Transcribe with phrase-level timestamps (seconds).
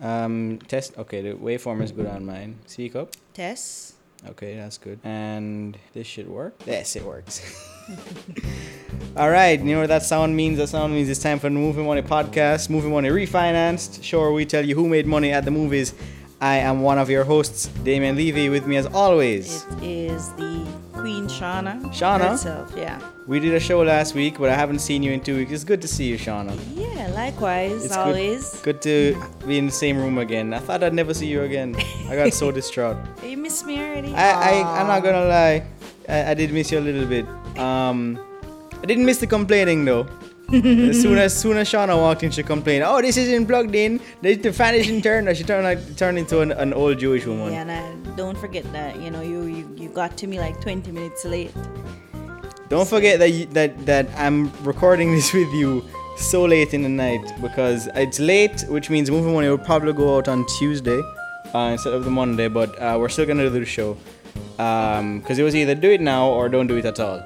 [0.00, 0.96] Um, test.
[0.98, 2.58] Okay, the waveform is good on mine.
[2.66, 3.10] Speak up.
[3.34, 3.94] Test.
[4.28, 4.98] Okay, that's good.
[5.04, 6.54] And this should work.
[6.66, 7.40] Yes, it works.
[9.16, 10.58] All right, you know what that sound means?
[10.58, 12.68] That sound means it's time for the Movie Money podcast.
[12.68, 14.02] Movie Money refinanced.
[14.02, 15.94] Sure, we tell you who made money at the movies.
[16.40, 18.48] I am one of your hosts, Damien Levy.
[18.50, 21.80] With me as always, It is the Queen Shauna.
[21.94, 22.30] Shauna?
[22.30, 23.00] Herself, yeah.
[23.26, 25.52] we did a show last week, but I haven't seen you in two weeks.
[25.52, 26.52] It's good to see you, Shauna.
[26.74, 28.60] Yeah, likewise, It's always.
[28.60, 29.16] Good to
[29.46, 30.52] be in the same room again.
[30.52, 31.74] I thought I'd never see you again.
[32.08, 32.98] I got so distraught.
[33.24, 34.12] You miss me already?
[34.14, 35.62] I, I I'm not gonna lie.
[36.08, 37.26] I, I did miss you a little bit.
[37.58, 38.18] Um,
[38.82, 40.06] I didn't miss the complaining though.
[40.52, 44.00] As soon as soon as Shauna walked in, she complained, "Oh, this isn't plugged in.
[44.22, 47.52] The, the fan isn't turned." She turned like turned into an, an old Jewish woman.
[47.52, 50.60] Yeah, and I, don't forget that, you know, you, you, you got to me like
[50.62, 51.52] 20 minutes late.
[52.68, 55.84] Don't forget that you, that that I'm recording this with you
[56.16, 60.16] so late in the night because it's late, which means movie money will probably go
[60.16, 61.00] out on Tuesday
[61.54, 62.48] uh, instead of the Monday.
[62.48, 63.96] But uh, we're still gonna do the show
[64.56, 67.22] because it was either do it now or don't do it at all,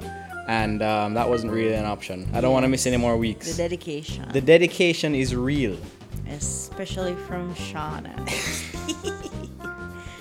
[0.51, 2.29] and um, that wasn't really an option.
[2.35, 3.53] I don't want to miss any more weeks.
[3.53, 4.29] The dedication.
[4.33, 5.77] The dedication is real.
[6.29, 8.15] especially from Shauna.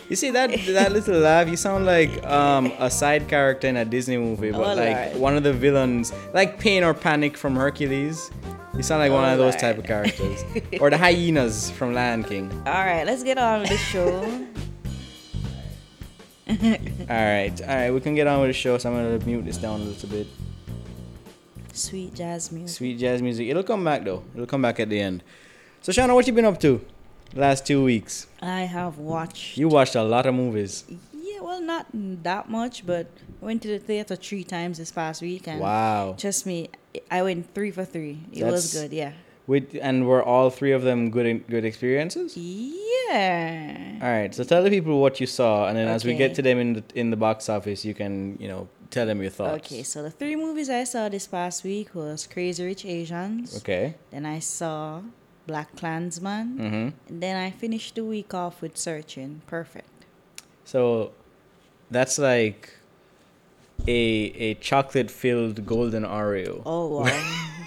[0.09, 1.47] You see that that little laugh?
[1.47, 5.43] You sound like um, a side character in a Disney movie, but like one of
[5.43, 8.31] the villains, like Pain or Panic from Hercules.
[8.75, 10.43] You sound like one of those type of characters,
[10.81, 12.49] or the hyenas from Lion King.
[12.65, 14.47] All right, let's get on with the show.
[17.09, 18.77] All right, all right, we can get on with the show.
[18.79, 20.27] So I'm gonna mute this down a little bit.
[21.73, 22.75] Sweet jazz music.
[22.75, 23.47] Sweet jazz music.
[23.47, 24.23] It'll come back though.
[24.33, 25.21] It'll come back at the end.
[25.81, 26.83] So Shauna, what you been up to?
[27.35, 28.25] Last two weeks.
[28.41, 29.57] I have watched.
[29.57, 30.85] You watched a lot of movies.
[31.13, 33.05] Yeah, well, not that much, but
[33.41, 35.59] I went to the theater three times this past weekend.
[35.61, 36.15] Wow.
[36.17, 36.69] trust me,
[37.11, 38.19] I went three for three.
[38.33, 39.13] It was good, yeah.
[39.49, 42.37] With and were all three of them good good experiences?
[42.37, 43.97] Yeah.
[43.99, 46.43] All right, so tell the people what you saw, and then as we get to
[46.43, 49.65] them in the in the box office, you can you know tell them your thoughts.
[49.65, 53.57] Okay, so the three movies I saw this past week was Crazy Rich Asians.
[53.57, 53.95] Okay.
[54.11, 55.01] Then I saw
[55.47, 56.47] Black Klansman.
[56.59, 56.87] Mm-hmm.
[57.09, 59.41] And then I finished the week off with Searching.
[59.47, 60.05] Perfect.
[60.63, 61.11] So,
[61.89, 62.77] that's like
[63.87, 64.01] a
[64.47, 66.61] a chocolate filled golden Oreo.
[66.67, 67.55] Oh wow.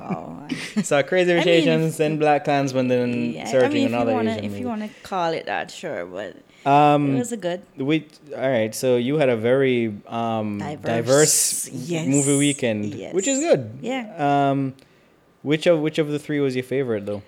[0.00, 0.46] oh.
[0.82, 3.86] So Crazy Rich I mean, Asians, if- then Black Klansman, then Yeah, Searching I mean,
[3.86, 4.60] if another you wanna, Asian if movie.
[4.62, 7.62] you wanna call it that, sure, but it um, was a good.
[7.76, 8.74] we all right.
[8.74, 10.84] So you had a very um Diverse.
[10.84, 12.06] diverse, Yes.
[12.06, 13.78] movie weekend, which is good.
[13.80, 14.50] Yeah.
[14.50, 14.74] Um,
[15.42, 17.22] which of which of the three was your favorite though?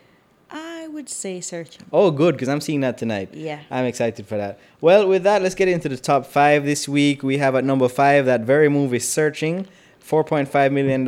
[0.50, 1.86] I would say Searching.
[1.90, 3.30] Oh, good, because I'm seeing that tonight.
[3.32, 3.60] Yeah.
[3.70, 4.58] I'm excited for that.
[4.82, 7.22] Well, with that, let's get into the top five this week.
[7.22, 9.66] We have at number five that very movie, Searching,
[10.02, 11.06] $4.5 million.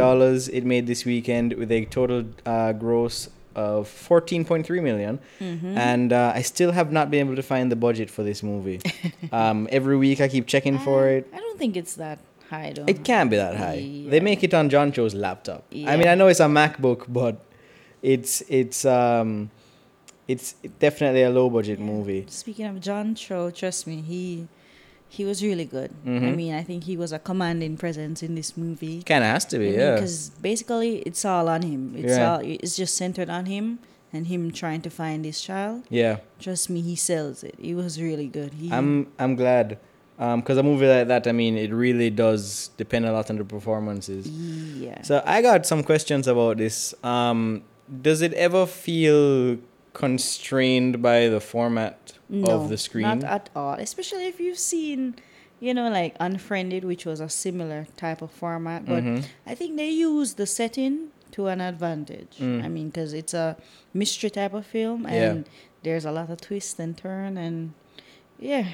[0.52, 5.20] It made this weekend with a total uh, gross of 14.3 million.
[5.40, 5.78] Mm-hmm.
[5.78, 8.80] And uh, I still have not been able to find the budget for this movie.
[9.32, 11.28] um, every week I keep checking for it.
[11.32, 12.18] I don't think it's that
[12.50, 12.84] high though.
[12.86, 14.04] It can't be that high.
[14.08, 15.64] They make it on John Cho's laptop.
[15.72, 17.40] I mean, I know it's a MacBook, but
[18.02, 19.50] it's it's um
[20.26, 22.26] it's definitely a low budget movie.
[22.28, 24.48] Speaking of John Cho, trust me, he
[25.18, 25.90] he was really good.
[26.04, 26.36] I Mhm.
[26.40, 29.02] mean, I think he was a commanding presence in this movie.
[29.12, 29.94] Kind of has to be, yeah.
[29.94, 31.82] Because basically, it's all on him.
[32.02, 32.26] It's Yeah.
[32.34, 33.66] all it's just centered on him
[34.12, 35.82] and him trying to find his child.
[35.90, 37.54] Yeah, Trust me, he sells it.
[37.68, 38.50] He was really good.
[38.60, 39.78] He, I'm I'm glad,
[40.38, 43.44] because a movie like that, I mean, it really does depend a lot on the
[43.56, 44.22] performances.
[44.86, 45.00] yeah.
[45.02, 46.94] So I got some questions about this.
[47.02, 47.62] Um,
[48.08, 49.58] does it ever feel
[49.94, 52.12] constrained by the format
[52.44, 53.04] of the screen?
[53.04, 53.74] Not at all.
[53.74, 55.16] Especially if you've seen,
[55.60, 58.84] you know, like Unfriended, which was a similar type of format.
[58.84, 59.24] But Mhm.
[59.46, 62.34] I think they use the setting to an advantage.
[62.38, 62.64] Mm.
[62.64, 63.56] I mean, because it's a
[63.94, 65.30] mystery type of film, Yeah.
[65.30, 65.48] and
[65.82, 67.72] there's a lot of twist and turn, and
[68.38, 68.66] yeah,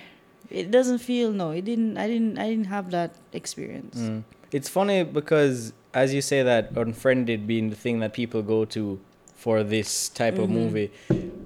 [0.51, 1.51] it doesn't feel no.
[1.53, 1.97] It didn't.
[1.97, 2.39] I didn't.
[2.39, 3.99] I didn't have that experience.
[3.99, 4.25] Mm.
[4.53, 8.99] It's funny because as you say that Unfriended being the thing that people go to
[9.41, 10.61] for this type of Mhm.
[10.61, 10.91] movie,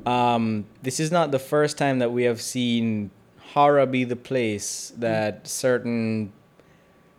[0.05, 3.11] um, this is not the first time that we have seen
[3.55, 6.32] horror be the place that certain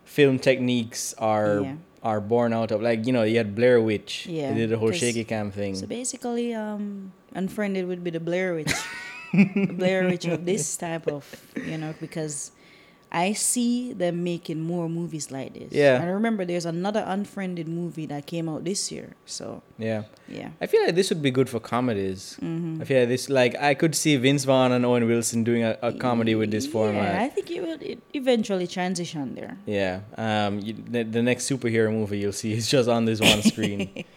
[0.04, 1.74] film techniques are Yeah.
[2.02, 2.80] are born out of.
[2.82, 4.26] Like you know, you had Blair Witch.
[4.28, 5.74] Yeah, They did the whole shaky cam thing.
[5.74, 8.72] So basically, um, Unfriended would be the Blair Witch,
[9.32, 11.24] the Blair Witch of this type of,
[11.66, 12.52] you know, because
[13.16, 15.72] I see them making more movies like this.
[15.72, 16.02] Yeah.
[16.02, 19.16] And remember, there's another Unfriended movie that came out this year.
[19.24, 20.02] So yeah.
[20.28, 20.50] yeah.
[20.60, 22.36] I feel like this would be good for comedies.
[22.42, 22.82] Mm-hmm.
[22.82, 25.78] I feel like this, like, I could see Vince Vaughn and Owen Wilson doing a,
[25.80, 27.14] a comedy with this format.
[27.14, 29.56] Yeah, I think it will it eventually transition there.
[29.64, 30.00] Yeah.
[30.18, 30.60] Um.
[30.60, 34.04] You, the, the next superhero movie you'll see is just on this one screen.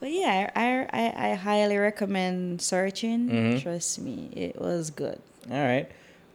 [0.00, 3.28] But yeah, I, I, I highly recommend searching.
[3.28, 3.62] Mhm.
[3.62, 5.20] Trust me, it was good.
[5.50, 5.90] All right.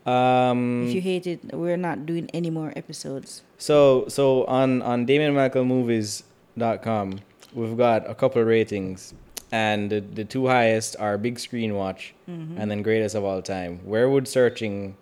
[0.06, 3.42] Um, If you hate it, we're not doing any more episodes.
[3.57, 7.19] So so on on DamianMichaelMovies.com,
[7.54, 9.13] we've got a couple of ratings,
[9.52, 12.57] and the, the two highest are Big Screen Watch Mm-hmm.
[12.57, 13.80] and then Greatest of All Time.
[13.86, 14.96] Where would searching?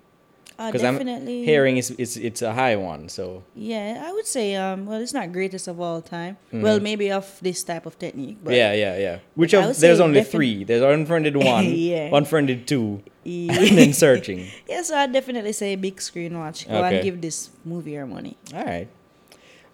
[0.60, 1.44] Uh, 'Cause I'm definitely.
[1.46, 3.10] Hearing is it's it's a high one.
[3.10, 6.38] So Yeah, I would say um well it's not greatest of all time.
[6.52, 8.38] Well maybe of this type of technique.
[8.44, 8.58] But Mm-hmm.
[8.62, 9.18] yeah yeah yeah.
[9.36, 10.64] Which of there's only defin- three.
[10.64, 12.10] There's unfriended one, Yeah.
[12.14, 13.54] unfriended two, Yeah.
[13.66, 14.46] and then searching.
[14.70, 16.68] yeah, so I'd definitely say big screen watch.
[16.70, 16.96] Go Okay.
[16.98, 18.38] and give this movie your money.
[18.54, 18.88] All right.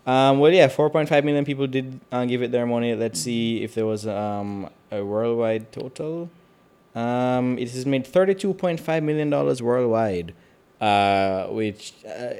[0.08, 2.96] Um, well, yeah, 4.5 million people did uh, give it their money.
[2.96, 6.32] Let's see if there was um, a worldwide total.
[6.96, 10.34] Um, it has made $32.5 million worldwide,
[10.82, 12.34] uh, which uh,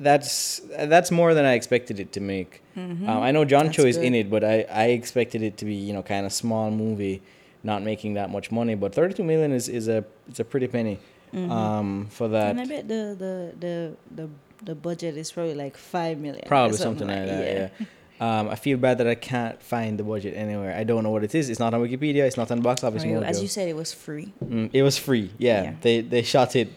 [0.00, 2.62] that's that's more than I expected it to make.
[2.76, 3.88] Um, I know John Cho Mm-hmm.
[3.88, 6.32] That's is in it, but I, I expected it to be you know kind of
[6.32, 7.22] small movie,
[7.62, 8.74] not making that much money.
[8.74, 10.98] But 32 million is, is a it's a pretty penny
[11.34, 12.56] um, for that.
[12.56, 12.60] Mm-hmm.
[12.60, 14.28] And I bet the the the the
[14.64, 16.44] the budget is probably like five million.
[16.44, 17.72] or Probably something, like that.
[17.80, 17.86] Yeah.
[18.20, 20.76] Um, I feel bad that I can't find the budget anywhere.
[20.76, 21.50] I don't know what it is.
[21.50, 22.18] It's not on Wikipedia.
[22.24, 23.24] It's not on Box Office Mojo.
[23.24, 24.32] As you said, it was free.
[24.44, 25.32] Mm, it was free.
[25.38, 25.74] Yeah, Yeah.
[25.80, 26.68] they they shot it.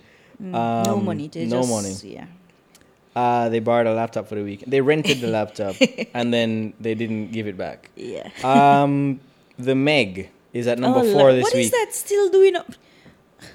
[0.42, 0.52] Mm,
[0.86, 1.28] no Um, money.
[1.28, 2.16] They no just, money.
[2.16, 2.26] Yeah.
[3.16, 4.64] Uh, they borrowed a laptop for the week.
[4.68, 5.76] They rented the laptop
[6.14, 7.90] and then they didn't give it back.
[7.96, 8.28] Yeah.
[8.44, 9.22] Um,
[9.58, 11.66] the Meg is at number Oh, four la- this What week.
[11.66, 12.56] is that still doing?
[12.58, 12.72] Up?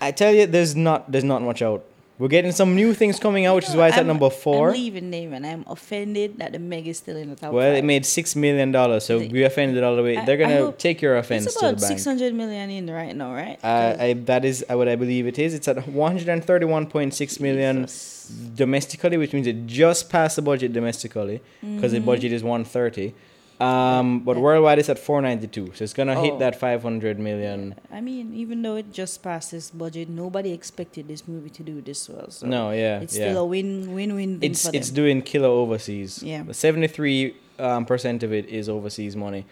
[0.01, 1.85] I tell you, there's not there's not much out.
[2.21, 4.69] We're getting some new things coming out, which is why it's at I'm- number four.
[4.69, 7.51] I'm leaving name and I'm offended that the Meg is still in the top.
[7.55, 7.79] Well, five.
[7.79, 10.19] it made six million dollars, so we offended all the way.
[10.19, 11.89] I- They're gonna take your offense It's to the about bank.
[11.93, 13.59] six hundred million in right now, right?
[13.65, 15.55] Uh, I, that is what I believe it is.
[15.55, 18.31] It's at 131.6 million Jesus.
[18.55, 21.95] domestically, which means it just passed the budget domestically because Mm-hmm.
[21.95, 23.15] the budget is 130.
[23.61, 26.39] Um, but worldwide it's at 492, so it's gonna hit Oh.
[26.39, 27.75] that 500 million.
[27.93, 31.83] I mean, even though it just passed this budget, nobody expected this movie to do
[31.83, 32.31] this well.
[32.31, 33.29] So no, yeah, it's yeah.
[33.31, 34.39] still a win, win, win.
[34.41, 34.97] it's for it's them.
[34.97, 36.23] doing killer overseas.
[36.23, 36.45] Yeah.
[36.51, 39.45] 73 um, percent of it is overseas money.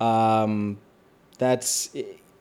[0.00, 0.78] Um,
[1.38, 1.90] that's.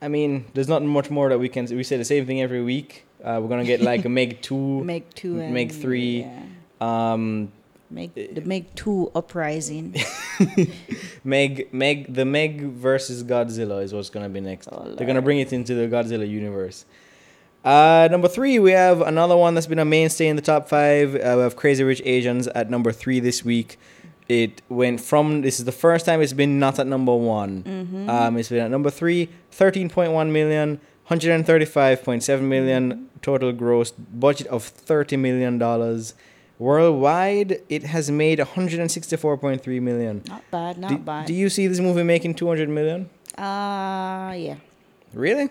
[0.02, 1.66] I mean, there's not much more that we can.
[1.68, 3.06] We say the same thing every week.
[3.24, 4.84] Uh, we're gonna get like a Meg two.
[4.84, 6.22] Meg two and Meg three.
[6.22, 7.14] Yeah.
[7.14, 7.52] Um,
[7.90, 9.96] Meg the Meg two uprising.
[11.24, 14.68] Meg, Meg, the Meg versus Godzilla is what's gonna be next.
[14.72, 16.86] Oh, They're gonna bring it into the Godzilla universe.
[17.64, 21.16] Uh, number three, we have another one that's been a mainstay in the top five.
[21.16, 23.80] Uh, we have Crazy Rich Asians at number three this week.
[24.28, 27.64] It went from this is the first time it's been not at number one.
[27.64, 28.10] Mm-hmm.
[28.10, 30.80] Um, it's been at number three, 13.1 million,
[31.10, 36.14] 135.7 million total gross, budget of 30 million dollars.
[36.58, 40.24] Worldwide, it has made 164.3 million.
[40.28, 41.26] Not bad, not Do, bad.
[41.28, 43.10] do you see this movie making 200 million?
[43.38, 44.56] uh yeah.
[45.14, 45.50] Really?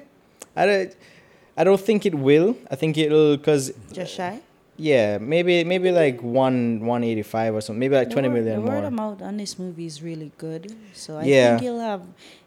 [0.56, 0.96] I don't,
[1.56, 2.56] I don't think it will.
[2.70, 4.40] I think it'll because Just shy.
[4.78, 7.78] yeah, maybe maybe like one 185 or something.
[7.80, 8.84] Maybe like The 20 word- million the word more.
[8.86, 10.74] of mouth on this movie is really good.
[10.94, 11.50] So I Yeah.
[11.50, 12.02] think he'll have.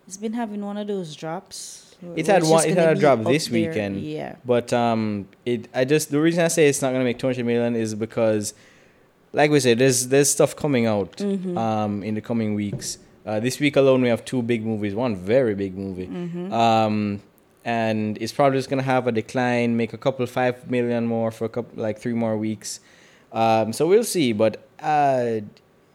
[0.07, 1.86] It's been having one of those drops.
[2.01, 2.65] Where- It had one.
[2.65, 3.69] It had a drop this there.
[3.69, 4.01] weekend.
[4.01, 4.35] Yeah.
[4.45, 7.75] But um, it I just the reason I say it's not gonna make 200 million
[7.75, 8.53] is because,
[9.33, 11.57] like we said, there's there's stuff coming out Mm-hmm.
[11.57, 12.97] um in the coming weeks.
[13.25, 14.95] Uh, this week alone we have two big movies.
[14.95, 16.07] One very big movie.
[16.07, 16.53] Mm-hmm.
[16.53, 17.21] Um,
[17.65, 21.43] and it's probably just gonna have a decline, make a couple five million more for
[21.45, 22.79] a couple like three more weeks.
[23.33, 24.31] Um, so we'll see.
[24.31, 25.41] But uh,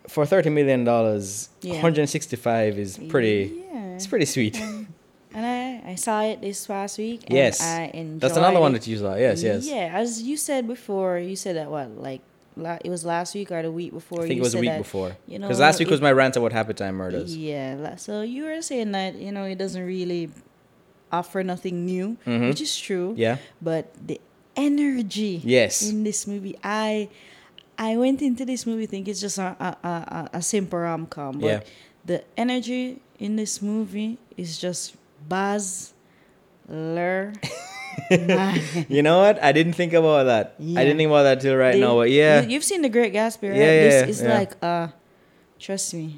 [0.09, 1.75] for 30 million dollars, Yeah.
[1.75, 3.63] 165 is pretty.
[3.73, 3.95] Yeah.
[3.95, 4.61] It's pretty sweet.
[5.35, 5.45] And,
[5.87, 7.25] I, I saw it this past week.
[7.27, 7.61] And Yes.
[7.61, 9.15] I enjoyed That's another one that you saw.
[9.17, 9.67] Yes, yes.
[9.67, 12.21] Yeah, as you said before, you said that what like
[12.57, 14.23] la- it was last week or the week before.
[14.25, 15.17] I think it was a week that, before.
[15.27, 17.37] You know, Because last week it- was my rant about Happy Time Murders.
[17.37, 20.31] Yeah, so you were saying that you know it doesn't really
[21.11, 22.49] offer nothing new, Mhm.
[22.49, 23.15] which is true.
[23.17, 23.37] Yeah.
[23.61, 24.21] But the
[24.57, 25.83] energy Yes.
[25.89, 27.09] in this movie, I
[27.79, 31.07] I went into this movie thinking it's just a a, a, a- a simple rom
[31.07, 31.61] com, but Yeah.
[32.05, 34.95] the energy in this movie is just
[36.69, 37.35] Luhr.
[38.11, 38.61] Man.
[38.89, 39.43] You know what?
[39.43, 40.55] I didn't think about that.
[40.59, 41.97] I didn't think about that till right They- now.
[41.97, 43.57] But yeah, you, have seen the Great Gatsby, right?
[43.59, 44.39] Yeah, yeah, this yeah, is yeah.
[44.39, 44.89] like uh,
[45.61, 46.17] trust me,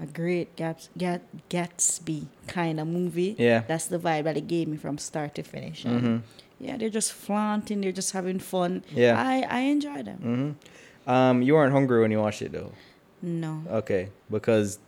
[0.00, 1.20] a great Gats, Gat,
[1.50, 3.36] Gatsby kind of movie.
[3.38, 3.60] yeah.
[3.68, 5.84] That's the vibe that it gave me from start to finish.
[5.84, 6.22] Mhm.
[6.58, 7.80] Yeah, they're just flaunting.
[7.82, 8.82] They're just having fun.
[8.94, 9.20] Yeah.
[9.20, 10.56] I I enjoy them.
[11.04, 12.72] hmm Um, you weren't hungry when you watched it though.
[13.20, 13.62] No.
[13.84, 14.78] Okay, because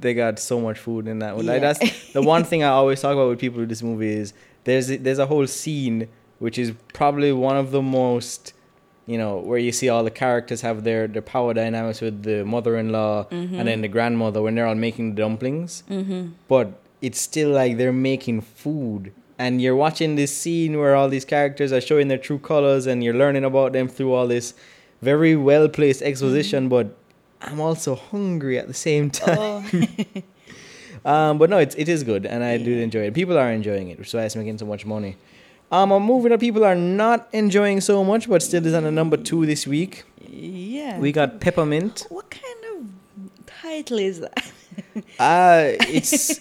[0.00, 1.46] they got so much food in that one.
[1.46, 4.32] Like that's the one thing I always talk about with people with this movie is
[4.64, 8.52] there's there's a whole scene which is probably one of the most
[9.06, 12.44] you know where you see all the characters have their their power dynamics with the
[12.44, 15.82] mother-in-law and then the grandmother when they're all making the dumplings.
[15.88, 16.32] Mm-hmm.
[16.46, 19.12] But it's still like they're making food.
[19.40, 23.04] And you're watching this scene where all these characters are showing their true colors and
[23.04, 24.52] you're learning about them through all this
[25.00, 26.96] very well placed exposition, but
[27.40, 29.38] I'm also hungry at the same time.
[29.38, 30.22] Oh,
[31.04, 33.14] Um, but no, it's, it is good, and I do enjoy it.
[33.14, 35.16] People are enjoying it, which is why it's making so much money.
[35.70, 38.90] Um, a movie that people are not enjoying so much, but still is on the
[38.90, 40.04] number two this week.
[40.28, 40.98] yeah.
[40.98, 42.04] We got Peppermint.
[42.10, 44.52] what kind of title is that?
[45.18, 46.40] Uh, it's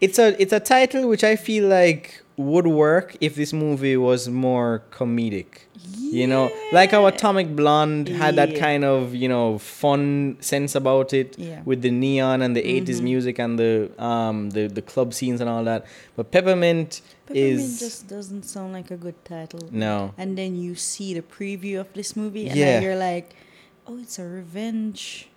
[0.00, 4.28] it's a it's a title which I feel like would work if this movie was
[4.28, 5.66] more comedic.
[6.00, 11.12] You know, like how Atomic Blonde had that kind of you know fun sense about
[11.12, 11.60] it Yeah.
[11.64, 13.04] with the neon and the 80s Mhm.
[13.10, 15.84] music and the um the the club scenes and all that.
[16.16, 19.60] But Peppermint, Peppermint is just doesn't sound like a good title.
[19.70, 20.12] no.
[20.16, 22.64] And then you see the preview of this movie, and Yeah.
[22.66, 23.34] then you're like,
[23.86, 25.28] "Oh, it's a revenge."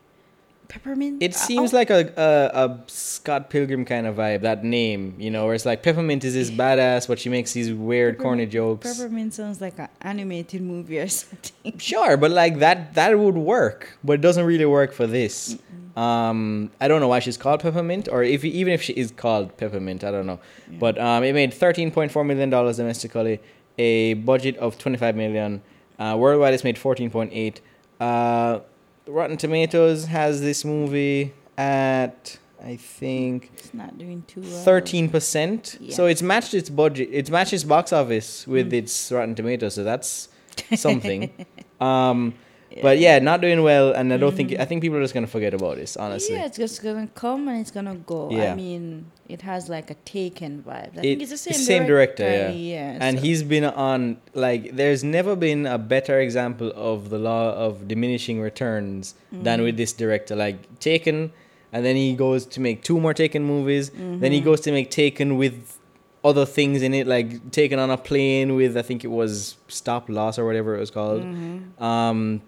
[0.72, 1.22] Peppermint.
[1.22, 2.30] It Uh, seems oh, like a, a
[2.63, 4.42] a Scott Pilgrim kind of vibe.
[4.42, 7.72] That name, you know, where it's like Peppermint is this badass, but she makes these
[7.74, 8.88] weird, corny jokes.
[8.98, 11.78] Peppermint sounds like an animated movie or something.
[11.78, 15.58] Sure, but like that that would work, but it doesn't really work for this.
[15.98, 19.58] Um, I don't know why she's called Peppermint, or if even if she is called
[19.58, 20.40] Peppermint, I don't know.
[20.72, 20.78] Yeah.
[20.80, 23.42] But um, it made thirteen point four million dollars domestically,
[23.78, 25.62] a budget of twenty five million.
[26.00, 27.60] Uh, worldwide, it's made fourteen point eight.
[28.00, 28.62] Uh,
[29.08, 34.63] Rotten Tomatoes has this movie at I think It's not doing too well.
[34.63, 35.79] thirteen percent.
[35.89, 37.10] So it's matched its budget.
[37.12, 38.74] It's matched its box office with Mm.
[38.84, 39.74] its Rotten Tomatoes.
[39.74, 40.29] So that's
[40.75, 41.31] something.
[41.79, 42.36] um,
[42.82, 45.28] but yeah, not doing well, and I don't think I think people are just gonna
[45.28, 45.98] forget about this.
[45.98, 46.42] Honestly, Mm-hmm.
[46.42, 48.30] Yeah, it's just gonna come and it's gonna go.
[48.32, 48.51] Yeah.
[48.51, 50.92] I mean, it has like a taken vibe.
[50.96, 52.50] I It- think it's the same, it's same director, yeah.
[52.51, 52.98] yeah.
[53.01, 57.51] and so- he's been on like there's never been a better example of the law
[57.54, 59.63] of diminishing returns than Mm.
[59.63, 60.36] with this director.
[60.36, 61.32] Like Taken,
[61.74, 63.90] and then he goes to make two more Taken movies.
[64.22, 64.46] Then he Mhm.
[64.46, 65.78] goes to make Taken with
[66.24, 70.08] other things in it, like Taken on a plane with I think it was Stop
[70.10, 71.24] Loss or whatever it was called.
[71.24, 71.82] Mhm.
[71.82, 72.42] Um,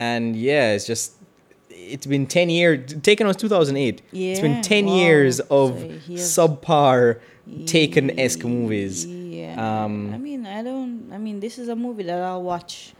[0.00, 1.14] and yeah, it's just
[1.70, 2.94] it's been ten years.
[3.02, 4.94] Taken was 2008 yeah, it's been ten wow.
[4.96, 5.78] years of
[6.16, 7.20] So subpar
[7.66, 9.04] Taken-esque movies.
[9.04, 9.84] Yeah.
[9.84, 11.10] Um, I mean, I don't.
[11.12, 12.94] I mean, this is a movie that I'll watch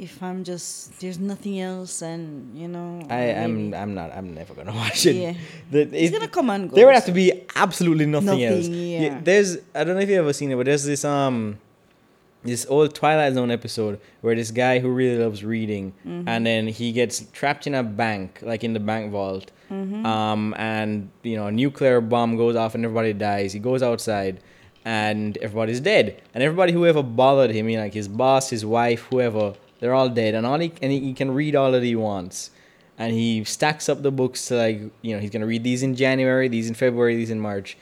[0.00, 3.06] if I'm just there's nothing else, and you know.
[3.08, 3.70] I am.
[3.70, 4.10] maybe- I'm not.
[4.12, 5.14] I'm never gonna watch it.
[5.14, 5.34] Yeah.
[5.70, 6.74] The, It's it- gonna come and go.
[6.74, 8.66] there would have to be absolutely nothing, else.
[8.66, 9.20] Nothing, Yeah, yeah.
[9.22, 9.58] There's.
[9.74, 11.58] I don't know if you have ever seen it, but there's this um,
[12.50, 16.28] this old Twilight Zone episode where this guy who really loves reading, Mm-hmm.
[16.28, 19.50] and then he gets trapped in a bank, like in the bank vault.
[19.70, 20.04] Mm-hmm.
[20.06, 23.52] Um, and you know, a nuclear bomb goes off and everybody dies.
[23.52, 24.40] He goes outside,
[24.84, 26.20] and everybody's dead.
[26.34, 29.94] And everybody who ever bothered him, you know, like his boss, his wife, whoever, they're
[29.94, 30.34] all dead.
[30.34, 32.50] And all he and he, can read all that he wants.
[32.96, 35.94] And he stacks up the books to like, you know, he's gonna read these in
[35.94, 37.76] January, these in February, these in March.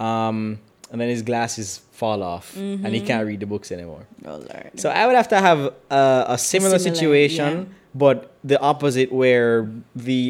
[0.00, 0.60] Um,
[0.90, 3.06] and then his glasses fall off, and he Mhm.
[3.10, 4.04] can't read the books anymore.
[4.30, 4.70] Oh Lord.
[4.82, 5.60] So I would have to have
[6.02, 7.64] a, a similar, similar, situation, yeah.
[8.04, 8.16] but
[8.52, 9.52] the opposite, where
[10.10, 10.22] the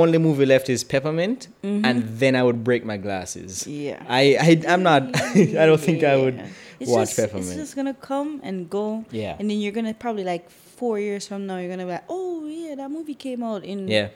[0.00, 1.82] only movie left is Peppermint, Mhm.
[1.88, 3.66] and then I would break my glasses.
[3.66, 3.98] yeah.
[4.20, 5.02] I, I I'm not.
[5.62, 6.36] I don't think I would.
[6.80, 7.48] It's watch just, Peppermint.
[7.50, 9.36] It's just gonna come and go, Yeah.
[9.38, 10.44] and then you're gonna probably like
[10.80, 13.78] four years from now, you're gonna be like, oh yeah, that movie came out in
[13.96, 14.08] Yeah.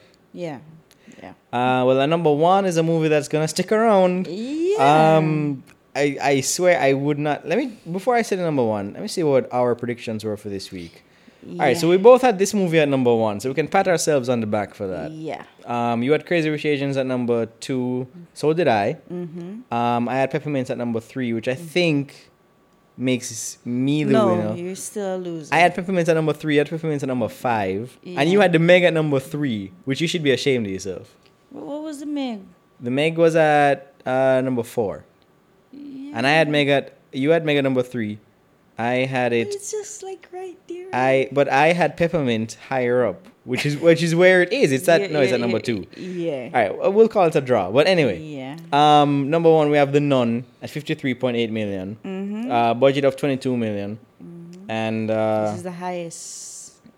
[0.45, 0.57] yeah,
[1.23, 4.27] yeah, Uh, well, uh, number one is a movie that's gonna stick around.
[4.27, 5.17] yeah.
[5.17, 5.63] Um,
[6.03, 7.47] I I swear I would not.
[7.49, 7.65] Let me
[7.97, 8.93] before I say the number one.
[8.93, 11.03] Let me see what our predictions were for this week.
[11.49, 13.87] All right, so we both had this movie at number one, so we can pat
[13.87, 15.11] ourselves on the back for that.
[15.11, 15.43] Yeah.
[15.65, 18.05] Um, you had Crazy Rich Asians at number two.
[18.33, 18.97] So did I.
[19.09, 19.73] Mm-hmm.
[19.73, 22.29] Um, I had Peppermint at number three, which I think
[22.97, 24.55] makes me the No, winner.
[24.55, 25.53] you're still a loser.
[25.53, 28.51] I had Peppermint at number three, I had Peppermint at number five, and you had
[28.51, 31.15] the Meg at number three, which you should be ashamed of yourself.
[31.51, 32.41] What, was the Meg?
[32.81, 35.03] The Meg was at uh, number four, Yeah.
[36.17, 38.19] And I had Meg at you had Mega number three.
[38.79, 39.47] I had it.
[39.47, 40.87] It's just like right there.
[40.93, 44.71] I but I had Peppermint higher up, which is which is where it is.
[44.71, 45.79] It's at Yeah, no, it's yeah, at number two.
[45.95, 46.49] Yeah.
[46.53, 47.71] All right, well, we'll call it a draw.
[47.71, 48.57] But anyway, Yeah.
[48.73, 51.97] um, number one we have the Nun at fifty three point eight million.
[52.05, 52.51] Mm-hmm.
[52.51, 54.69] Uh, budget of twenty two million, Mm-hmm.
[54.69, 56.56] and uh, this is the highest.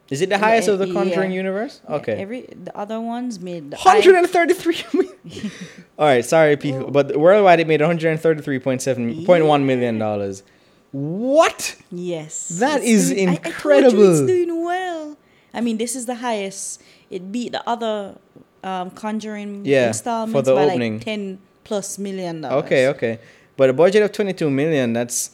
[0.09, 1.37] Is it the highest the- of the Conjuring yeah.
[1.37, 1.81] universe?
[1.87, 2.13] Yeah, Okay.
[2.13, 4.81] Every the other ones made the Hundred and thirty-three.
[5.99, 9.45] All right, sorry, people, but worldwide it made one hundred and thirty-three point seven point
[9.45, 10.43] one million dollars.
[10.91, 11.75] What?
[11.91, 12.49] Yes.
[12.59, 14.11] That is doing- I- I incredible.
[14.11, 15.17] it's doing well.
[15.53, 16.81] I mean, this is the highest.
[17.09, 18.15] It beat the other
[18.63, 20.93] um, Conjuring Yeah, for installments the by opening.
[20.95, 22.65] like ten plus million dollars.
[22.65, 23.19] Okay, okay,
[23.57, 24.93] but a budget of twenty-two million.
[24.93, 25.31] That's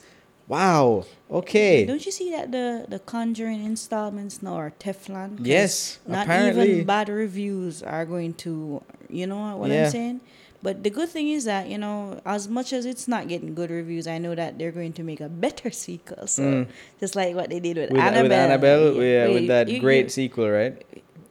[0.47, 1.05] wow.
[1.29, 1.85] Okay.
[1.85, 5.39] Don't you see that the the Conjuring installments now are Teflon?
[5.41, 6.71] Yes, Not apparently.
[6.71, 8.81] even bad reviews are going to.
[9.09, 9.85] You know what Yeah.
[9.85, 10.21] I'm saying?
[10.63, 13.69] But the good thing is that you know, as much as it's not getting good
[13.69, 16.25] reviews, I know that they're going to make a better sequel.
[16.27, 16.67] So Mm.
[16.99, 18.23] just like what they did with, with Annabelle.
[18.23, 20.81] with Annabelle, yeah, with that you- great you- sequel, right?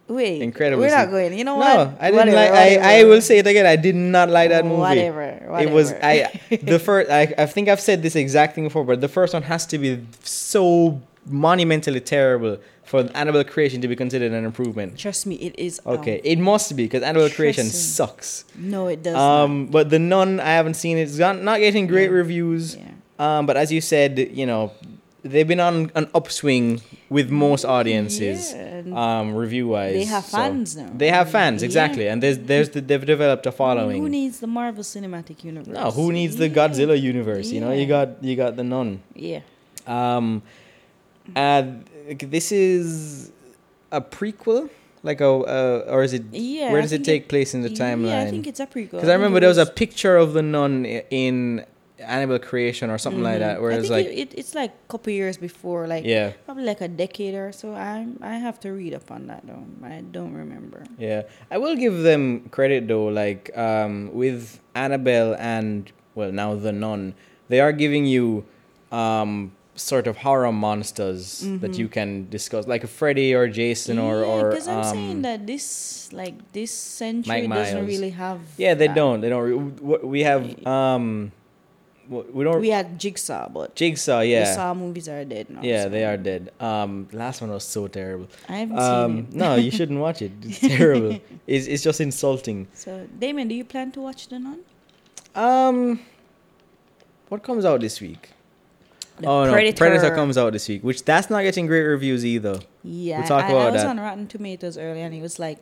[0.07, 1.33] Wait, incredible We're not going.
[1.37, 1.75] You know what?
[1.77, 1.97] no, what?
[2.01, 2.79] I didn't Whatever, like.
[2.79, 3.65] I, I will say it again.
[3.65, 4.81] I did not like that movie.
[4.81, 5.33] Whatever.
[5.49, 5.63] whatever.
[5.63, 5.93] It was.
[5.93, 7.11] I the first.
[7.11, 9.79] I, I think I've said this exact thing before, but the first one has to
[9.79, 14.99] be so monumentally terrible for Annabelle creation to be considered an improvement.
[14.99, 15.81] Trust me, it is.
[15.87, 17.71] Okay, um, it must be because Annabelle creation me.
[17.71, 18.45] sucks.
[18.57, 19.15] no, it does.
[19.15, 19.45] not.
[19.45, 21.03] Um, but the Nun, I haven't seen it.
[21.03, 22.17] It's not, not getting great Yeah.
[22.17, 22.77] reviews.
[22.77, 22.91] Yeah.
[23.19, 24.73] Um, but as you said, you know,
[25.25, 29.95] they've been on an upswing with most audiences, Yeah, um, review wise.
[29.95, 30.91] they have fans now.
[31.03, 31.67] They have fans Yeah.
[31.67, 34.03] exactly, and there's there's the, they've developed a following.
[34.03, 35.75] Who needs the Marvel Cinematic Universe?
[35.75, 36.55] no, who needs the Yeah.
[36.59, 37.51] Godzilla universe?
[37.51, 39.01] You know, you got you got the Nun.
[39.15, 39.41] Yeah.
[39.87, 40.43] Um,
[41.35, 41.85] and
[42.19, 43.31] this is
[43.91, 44.69] a prequel,
[45.03, 46.23] like a uh, or is it?
[46.33, 46.71] Yeah.
[46.73, 48.91] where does it take place in the timeline Yeah, I think it's a prequel.
[49.01, 51.65] Because I remember it there was a picture of the nun in
[52.01, 53.47] Annabelle Creation or something like Mhm.
[53.47, 56.05] that, where I it's think like, it, it, it's like a couple years before, like
[56.05, 57.73] yeah, probably like a decade or so.
[57.75, 59.63] I I have to read up on that though.
[59.87, 60.85] I don't remember.
[60.99, 61.23] yeah.
[61.51, 67.15] I will give them credit though, like um, with Annabelle and well now the nun,
[67.49, 68.45] they are giving you
[68.91, 71.79] um, sort of horror monsters that Mhm.
[71.79, 75.47] you can discuss, like a Freddy or Jason or or because I'm saying um, that
[75.47, 78.41] this like this century doesn't really have.
[78.57, 78.97] yeah, they that.
[78.97, 79.43] don't, they don't.
[79.83, 81.33] Re- we have um,
[82.09, 82.61] we don't.
[82.61, 84.55] We had Jigsaw, but Jigsaw, the yeah.
[84.55, 85.61] Saw movies are dead now.
[85.63, 86.53] Yeah, so they are dead.
[86.61, 88.29] Um, last one was so terrible.
[88.49, 89.33] I haven't seen Um, it.
[89.35, 90.33] no, you shouldn't watch it.
[90.43, 91.19] It's terrible.
[91.47, 92.69] It's it's just insulting.
[92.75, 94.61] So Damon, do you plan to watch the Nun?
[95.35, 96.01] Um,
[97.29, 98.31] what comes out this week?
[99.21, 102.59] The oh no, Predator comes out this week, which that's not getting great reviews either.
[102.83, 103.89] Yeah, talk I, about I was that.
[103.91, 105.59] on Rotten Tomatoes earlier, and it was like,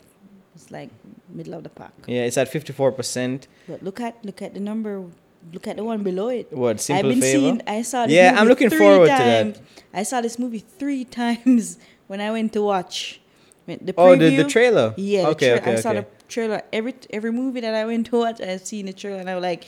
[0.54, 0.88] it's like
[1.28, 1.92] middle of the pack.
[2.06, 3.48] Yeah, it's at fifty four percent.
[3.68, 5.04] But look at look at the number,
[5.52, 6.52] look at the one below it.
[6.52, 7.38] What simple I've been favor?
[7.40, 7.62] seeing.
[7.66, 8.06] I saw.
[8.06, 9.60] This Yeah, I'm looking forward to that.
[9.94, 13.20] I saw this movie three times when I went to watch
[13.66, 14.94] the oh, the the trailer.
[14.96, 16.00] Yeah, the Okay, tra- okay, I saw okay.
[16.00, 16.60] the trailer.
[16.78, 19.42] Every every movie that I went to watch, I've seen the trailer, and I was
[19.50, 19.62] like,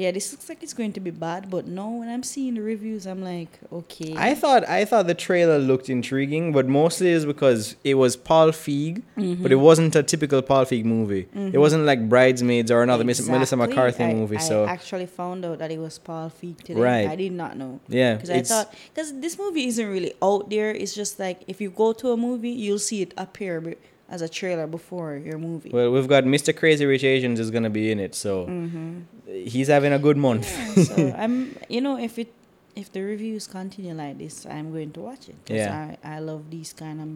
[0.00, 2.62] "Yeah, this looks like it's going to be bad." But no, when I'm seeing the
[2.72, 7.24] reviews, I'm like, "Okay." I thought I thought the trailer looked intriguing, but mostly is
[7.32, 9.42] because it was Paul Feig, Mm-hmm.
[9.42, 11.24] but it wasn't a typical Paul Feig movie.
[11.56, 14.36] It wasn't like Bridesmaids or another Miss Melissa McCarthy I- movie.
[14.36, 16.80] I so actually found out that it was Paul Feig today.
[16.90, 17.08] Right.
[17.08, 17.80] I did not know.
[17.88, 20.70] yeah, Because I thought, because this movie isn't really out there.
[20.82, 23.60] It's just like if you go to a movie, you'll see it appear
[24.08, 25.70] as a trailer before your movie.
[25.70, 26.54] well, we've got Mr.
[26.56, 30.46] Crazy Rich Asians is gonna be in it, so hmm he's having a good month.
[30.76, 32.32] Yeah, so I'm, you know, if it,
[32.76, 35.34] if the reviews continue like this, I'm going to watch it.
[35.48, 35.96] Yeah.
[36.04, 37.08] I, I love these kind of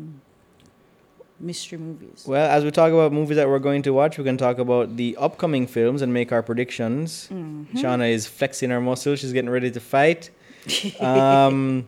[1.44, 2.24] mystery movies.
[2.26, 4.96] Well, as we talk about movies that we're going to watch, we can talk about
[4.96, 7.28] the upcoming films and make our predictions.
[7.30, 7.68] Mhm.
[7.74, 9.20] Shauna is flexing her muscles.
[9.20, 10.30] She's getting ready to fight.
[11.00, 11.86] Um,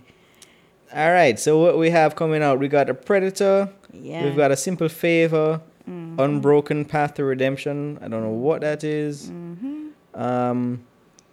[0.95, 1.39] all right.
[1.39, 3.69] So what we have coming out, we got a Predator.
[3.93, 4.25] Yeah.
[4.25, 6.19] We've got a Simple Favor, Mhm.
[6.19, 7.99] Unbroken Path to Redemption.
[8.03, 9.31] I don't know what that is.
[9.31, 9.89] Mhm.
[10.15, 10.83] Um,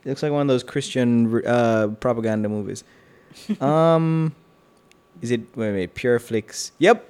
[0.04, 2.84] it looks like one of those Christian uh, propaganda movies.
[3.62, 4.34] um,
[5.22, 6.72] is it wait wait Pure Flix?
[6.80, 7.06] Yep.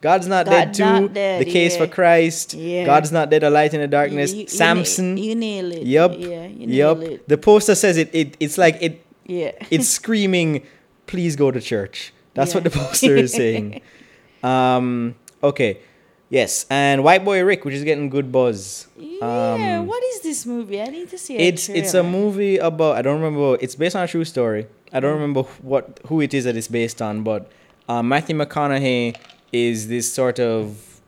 [0.00, 0.84] God's not dead God too.
[0.84, 1.86] Not Dead, the case for.
[1.86, 2.54] Christ.
[2.54, 2.84] Yeah.
[2.84, 3.42] God's not dead.
[3.42, 4.32] A light in the darkness.
[4.32, 5.16] You- you- Samson.
[5.16, 5.82] You, nail it.
[5.82, 6.12] Yup.
[6.16, 6.98] Yeah, you yep.
[6.98, 7.28] nail it.
[7.28, 8.10] The poster says it.
[8.14, 9.02] It it's like it.
[9.26, 9.52] Yeah.
[9.70, 10.62] It's screaming,
[11.06, 13.80] "Please go to church." That's what the poster is saying.
[14.46, 15.14] Um.
[15.42, 15.78] Okay.
[16.28, 18.88] Yes, and White Boy Rick, which is getting good buzz.
[18.98, 19.20] Yeah,
[19.54, 20.80] Um, what is this movie?
[20.82, 21.36] I need to see.
[21.36, 21.54] It.
[21.54, 23.56] It's it's a movie about I don't remember.
[23.60, 24.66] It's based on a true story.
[24.92, 27.50] I don't remember what who it is that it's based on, but
[27.88, 29.16] uh, Matthew McConaughey
[29.52, 31.00] is this sort of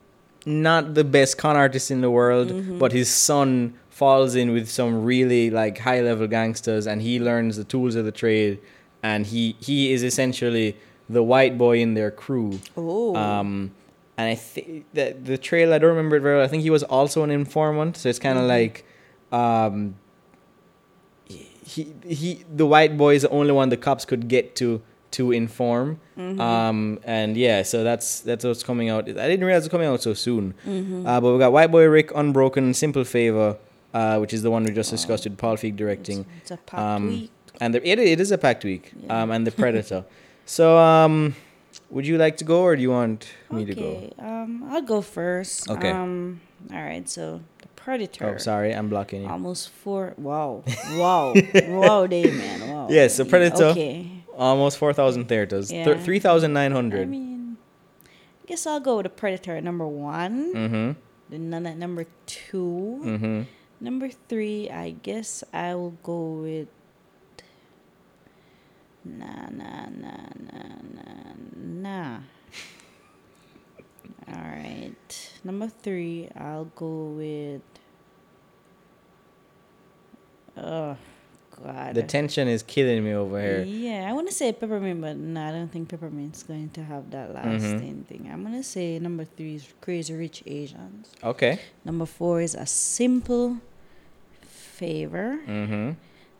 [0.45, 5.03] not the best con artist in the world, but his son falls in with some
[5.03, 8.57] really like high level gangsters, and he learns the tools of the trade,
[9.03, 10.77] and he he is essentially
[11.09, 12.59] the white boy in their crew.
[12.77, 13.15] Oh.
[13.15, 13.71] Um,
[14.17, 16.45] and I think that the trail, I don't remember it very well.
[16.45, 18.85] I think he was also an informant, so it's kind of like,
[19.31, 19.95] um,
[21.27, 25.31] he he the white boy is the only one the cops could get to to
[25.31, 25.99] inform.
[26.17, 26.39] Mm-hmm.
[26.41, 29.07] Um, and yeah, so that's that's what's coming out.
[29.07, 30.53] I didn't realize it's coming out so soon.
[30.67, 31.05] Mm-hmm.
[31.07, 33.57] Uh, but we got White Boy Rick, Unbroken, Simple Favor,
[33.93, 36.25] uh, which is the one we just discussed with Paul Feig directing.
[36.41, 37.31] It's, it's a packed Um, week.
[37.61, 38.91] And the, it, it is a packed week.
[39.03, 39.21] Yeah.
[39.21, 40.05] Um, and the Predator.
[40.49, 41.35] So um,
[41.91, 43.85] would you like to go or do you want me to go?
[43.85, 45.69] Okay, um, I'll go first.
[45.69, 45.91] Okay.
[45.91, 46.41] Um,
[46.73, 47.07] all right.
[47.07, 48.33] So the Predator.
[48.33, 49.29] Oh, sorry, I'm blocking you.
[49.29, 50.15] Almost four.
[50.17, 50.63] Wow.
[50.97, 51.35] Wow.
[51.67, 52.67] wow, day man.
[52.67, 52.87] Wow.
[52.89, 53.77] Yes, the Predator.
[53.77, 54.23] Okay.
[54.35, 55.69] Almost 4,000 theaters.
[55.71, 55.83] Yeah.
[55.83, 57.01] Th- 3,900.
[57.01, 57.57] I mean,
[58.07, 60.55] I guess I'll go with the Predator at number one.
[60.55, 60.91] mm-hmm.
[61.29, 63.01] The Nun at number two.
[63.03, 63.41] Mm-hmm.
[63.81, 66.69] Number three, I guess I will go with.
[69.17, 72.17] Nah, nah, nah, nah, nah, nah.
[74.27, 75.31] All right.
[75.43, 77.61] Number three, I'll go with.
[80.57, 80.97] Oh,
[81.63, 81.95] God.
[81.95, 83.63] The tension is killing me over here.
[83.63, 87.09] Yeah, I want to say peppermint, but no, I don't think peppermint's going to have
[87.11, 88.29] that lasting thing.
[88.31, 91.11] I'm gonna say number three is Crazy Rich Asians.
[91.23, 91.59] Okay.
[91.83, 93.57] Number four is A Simple
[94.41, 95.91] Favor, Mm-hmm.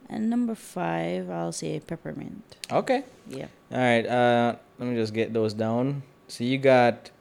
[0.10, 2.44] And number five, I'll say peppermint.
[2.72, 3.04] Okay.
[3.28, 3.48] Yeah.
[3.72, 4.06] All right.
[4.06, 6.02] Uh, let me just get those down.
[6.28, 7.12] So you got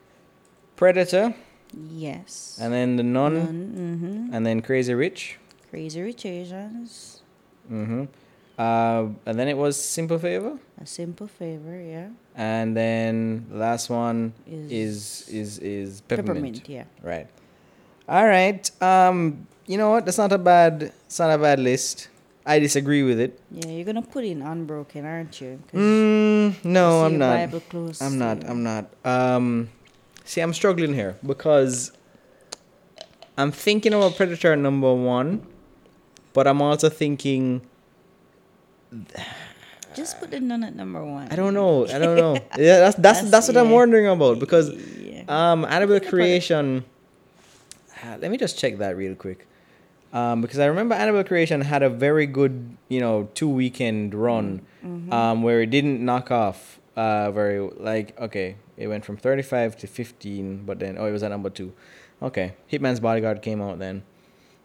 [0.76, 1.34] Predator,
[1.90, 2.58] Yes.
[2.60, 4.34] and then the Nun, Mm-hmm.
[4.34, 5.38] and then Crazy Rich.
[5.70, 7.22] Crazy Rich Asians.
[7.70, 8.04] Mm-hmm.
[8.58, 12.08] Uh, and then it was Simple Favor, A Simple Favor, yeah.
[12.34, 16.68] and then the last one Is, is is is peppermint.
[16.68, 16.84] yeah.
[17.02, 17.28] Right.
[18.08, 18.64] All right.
[18.82, 20.04] Um, you know what?
[20.06, 20.90] That's not a bad.
[21.06, 22.08] It's not a bad list.
[22.46, 23.40] I disagree with it.
[23.50, 25.60] Yeah, you're gonna put in Unbroken, aren't you?
[25.74, 27.50] Mm, no, I'm not.
[28.00, 28.44] I'm not.
[28.48, 28.86] I'm not.
[29.04, 29.68] Um,
[30.24, 31.92] see, I'm struggling here because
[33.36, 35.46] I'm thinking about Predator number one,
[36.32, 37.60] but I'm also thinking
[39.94, 41.28] Just put the nun at number one.
[41.30, 41.86] I don't know.
[41.86, 42.34] I don't know.
[42.56, 45.24] Yeah, that's that's that's, That's- what I'm wondering about because yeah.
[45.28, 46.10] um, Annabelle Think about it.
[46.10, 46.84] Creation.
[48.04, 49.47] Ah, Let me just check that real quick.
[50.12, 54.62] Um, because I remember Annabelle Creation had a very good, you know, two weekend run,
[54.84, 55.12] Mm-hmm.
[55.12, 59.76] um, where it didn't knock off, uh, very like okay, it went from thirty five
[59.78, 61.72] to fifteen, but then oh, it was at number two.
[62.22, 64.02] Okay, Hitman's Bodyguard came out then.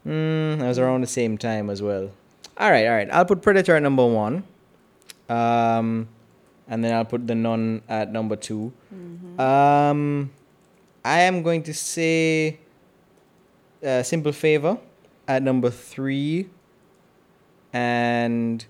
[0.07, 2.11] Mm, that was around the same time as well.
[2.57, 3.09] All right, all right.
[3.11, 4.43] I'll put Predator at number one,
[5.29, 6.07] um,
[6.67, 9.39] and then I'll put the Nun at number 2 Mm-hmm.
[9.41, 10.31] Um,
[11.03, 12.59] I am going to say
[13.85, 14.77] uh, Simple Favor
[15.27, 16.49] at number three,
[17.71, 18.65] and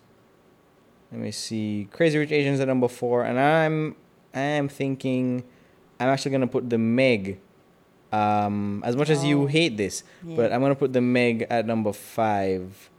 [1.12, 3.96] let me see, Crazy Rich Asians at number four, and I'm
[4.34, 5.44] I am thinking
[6.00, 7.40] I'm actually gonna put the Meg.
[8.12, 9.46] Um, as much as you Oh.
[9.48, 10.36] hate this, Yeah.
[10.36, 12.90] but I'm gonna put the Meg at number five.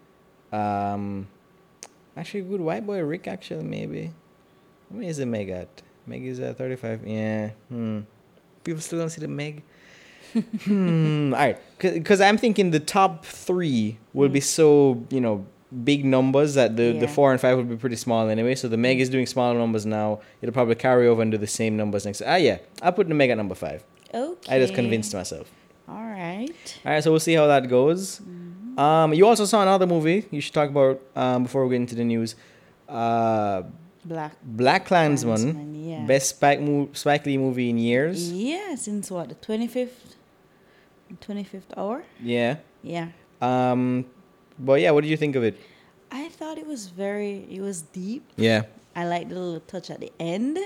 [0.52, 1.28] Um,
[2.16, 3.28] actually, good white boy Rick.
[3.28, 4.12] Actually, maybe.
[4.90, 5.82] How many the Meg at?
[6.06, 7.06] Meg is at 35.
[7.06, 7.50] Yeah.
[7.68, 8.00] Hmm.
[8.62, 9.62] People still don't see the Meg.
[10.34, 11.32] Hmm.
[11.34, 11.58] All right.
[11.78, 15.46] Because I'm thinking the top three will be so you know
[15.84, 18.54] big numbers that the, the four and five would be pretty small anyway.
[18.54, 20.20] So the Meg is doing smaller numbers now.
[20.40, 22.22] It'll probably carry over and do the same numbers next.
[22.24, 22.58] Ah, yeah.
[22.80, 23.84] I'll put the Meg at number five.
[24.12, 24.54] Okay.
[24.54, 25.50] I just convinced myself.
[25.88, 26.78] All right.
[26.86, 28.20] All right, so we'll see how that goes.
[28.20, 28.78] Mm-hmm.
[28.78, 31.94] Um, you also saw another movie you should talk about um, before we get into
[31.94, 32.36] the news.
[32.88, 33.62] Uh,
[34.04, 34.32] Black.
[34.42, 36.04] Black Klansman, Klansman, yeah.
[36.06, 38.30] best Spike, mo- Spike Lee movie in years.
[38.30, 40.14] Yeah, since what the twenty fifth,
[41.20, 42.04] twenty fifth hour.
[42.22, 42.56] Yeah.
[42.82, 43.08] Yeah.
[43.40, 44.04] Um,
[44.58, 45.58] but yeah, what did you think of it?
[46.10, 47.46] I thought it was very.
[47.50, 48.22] It was deep.
[48.36, 48.62] Yeah.
[48.94, 50.58] I liked the little touch at the end.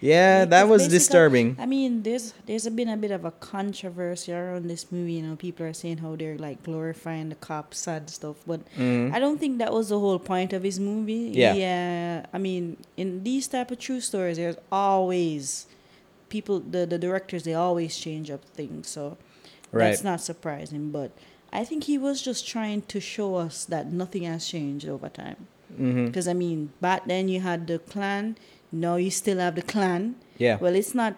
[0.00, 1.56] Yeah, that was disturbing.
[1.58, 5.14] I mean, there's there's been a bit of a controversy around this movie.
[5.14, 8.36] You know, people are saying how they're like glorifying the cops, sad stuff.
[8.46, 9.12] But Mm.
[9.14, 11.32] I don't think that was the whole point of his movie.
[11.32, 11.54] Yeah.
[11.54, 12.26] Yeah.
[12.32, 15.66] I mean, in these type of true stories, there's always
[16.28, 16.60] people.
[16.60, 18.88] The the directors they always change up things.
[18.88, 19.16] So
[19.72, 19.88] Right.
[19.90, 20.90] that's not surprising.
[20.90, 21.10] But
[21.52, 25.46] I think he was just trying to show us that nothing has changed over time.
[25.72, 26.06] Mm-hmm.
[26.06, 28.36] Because I mean, back then you had the Klan.
[28.72, 30.16] Now you still have the Klan.
[30.38, 30.56] Yeah.
[30.58, 31.16] Well, it's not,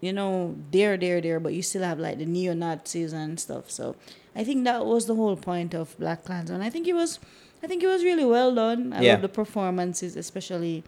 [0.00, 3.70] you know, there, there, there, but you still have like the neo Nazis and stuff.
[3.70, 3.96] So
[4.34, 6.60] I think that was the whole point of Black Klansman.
[6.62, 7.18] I think it was,
[7.62, 8.92] I think it was really well done.
[8.92, 9.12] I Yeah.
[9.12, 10.82] love the performances, especially.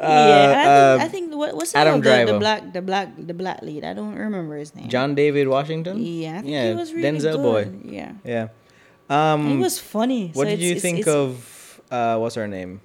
[0.00, 2.72] Uh, I think, uh, I think what, what's the Adam name of the, the black,
[2.72, 3.84] the black, the black lead?
[3.84, 4.88] I don't remember his name.
[4.88, 5.98] John David Washington.
[6.04, 7.82] Yeah, I think Yeah, he was really Denzel good.
[7.82, 7.90] boy.
[7.92, 8.48] Yeah, Yeah.
[9.08, 10.30] Um, he was funny.
[10.34, 11.80] what so did you it's- think it's- of?
[11.90, 12.80] Uh, what's her name?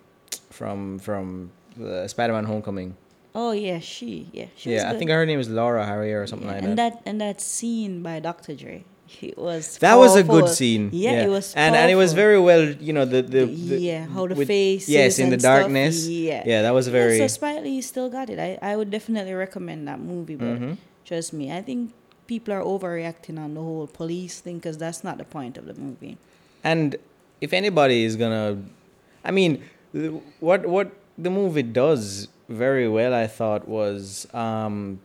[0.51, 1.49] From from
[1.82, 2.95] uh, Spider-Man: Homecoming.
[3.34, 6.27] Oh yeah, she yeah she was Yeah, I think her name is Laura Harrier or
[6.27, 6.93] something Yeah, like and that.
[6.93, 8.54] And that and that scene by Dr.
[8.54, 8.84] Dre,
[9.21, 10.89] it was That was a good scene.
[10.93, 14.06] Yeah, it was and and it was very well, you know, the the, the yeah
[14.08, 15.62] how the with- face Yes, in the stuff.
[15.62, 16.08] darkness.
[16.08, 17.17] Yeah, Yeah, that was Yeah, very.
[17.17, 18.39] so Spike Lee still got it.
[18.39, 20.78] I I would definitely recommend that movie, but Mhm.
[21.06, 21.91] trust me, I think
[22.28, 25.74] people are overreacting on the whole police thing because that's not the point of the
[25.76, 26.17] movie.
[26.63, 26.95] And
[27.41, 28.58] if anybody is gonna,
[29.26, 29.62] I mean,
[30.39, 35.00] what what the movie does very well, I thought was um,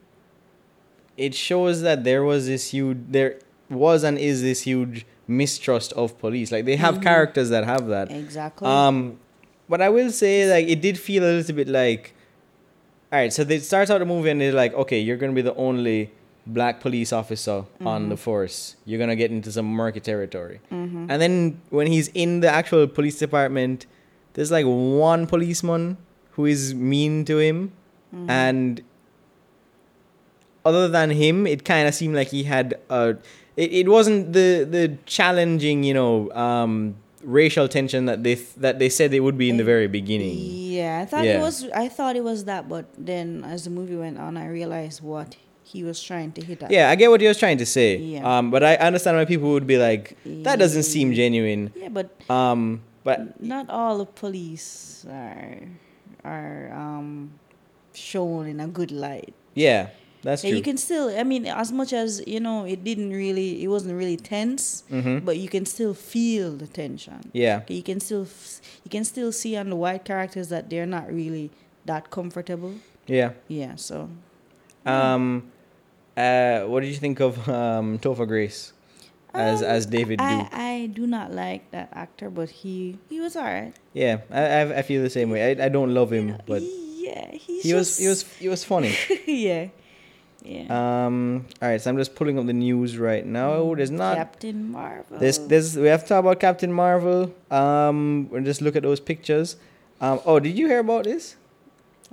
[1.16, 3.38] it shows that there was this huge there
[3.70, 6.52] was and is this huge mistrust of police.
[6.52, 7.02] Like they have Mhm.
[7.02, 8.10] characters that have that.
[8.12, 8.66] Exactly.
[8.68, 9.18] Um,
[9.68, 12.14] but I will say, like, it did feel a little bit like,
[13.12, 13.32] all right.
[13.32, 16.10] So they starts out the movie and they're like, okay, you're gonna be the only
[16.46, 18.08] black police officer on Mm-hmm.
[18.10, 20.60] the force, you're gonna get into some murky territory.
[20.70, 23.86] And then when he's in the actual police department,
[24.34, 25.96] there's like one policeman
[26.32, 27.72] who is mean to him,
[28.14, 28.30] Mm-hmm.
[28.30, 28.80] and
[30.66, 33.16] other than him, it kind of seemed like he had a.
[33.56, 38.78] It, it wasn't the the challenging, you know, um, racial tension that they th- that
[38.78, 40.36] they said it would be in the very beginning.
[40.76, 41.38] Yeah, I thought Yeah.
[41.38, 41.56] it was.
[41.72, 45.36] I thought it was that, but then as the movie went on, I realized what
[45.64, 46.70] he was trying to hit at.
[46.70, 47.96] Yeah, I get what he was trying to say.
[47.96, 48.22] Yeah.
[48.28, 50.14] Um, but I understand why people would be like,
[50.46, 51.72] that doesn't seem genuine.
[51.74, 55.64] Yeah, but Um, but not all the police are
[56.28, 57.32] are um
[57.94, 59.32] shown in a good light.
[59.56, 59.88] yeah,
[60.26, 60.58] that's Yeah, true.
[60.58, 61.06] you can still.
[61.14, 63.62] I mean, as much as you know, it didn't really.
[63.62, 65.24] It wasn't really tense, Mhm.
[65.24, 67.20] but you can still feel the tension.
[67.32, 67.62] Yeah.
[67.70, 68.26] You can still
[68.84, 71.50] you can still see on the white characters that they're not really
[71.86, 72.74] that comfortable.
[73.06, 73.30] Yeah.
[73.48, 73.76] Yeah.
[73.78, 74.10] So
[74.84, 75.50] Um,
[76.16, 78.72] uh, what did you think of um, Topher Grace
[79.34, 80.48] as Um, as David I, Duke?
[80.52, 83.74] I do not like that actor, but he he was alright.
[83.94, 85.40] Yeah, I, I feel the same way.
[85.50, 88.94] I, I don't love him, but yeah, he was he was he was funny.
[89.26, 89.68] yeah,
[90.46, 90.66] yeah.
[91.06, 93.74] Um, all right, so I'm just pulling up the news right now.
[93.74, 95.18] There's not Captain Marvel.
[95.18, 97.34] This this we have to talk about Captain Marvel.
[97.50, 99.56] Um, and just look at those pictures.
[100.00, 101.36] Um, oh, did you hear about this?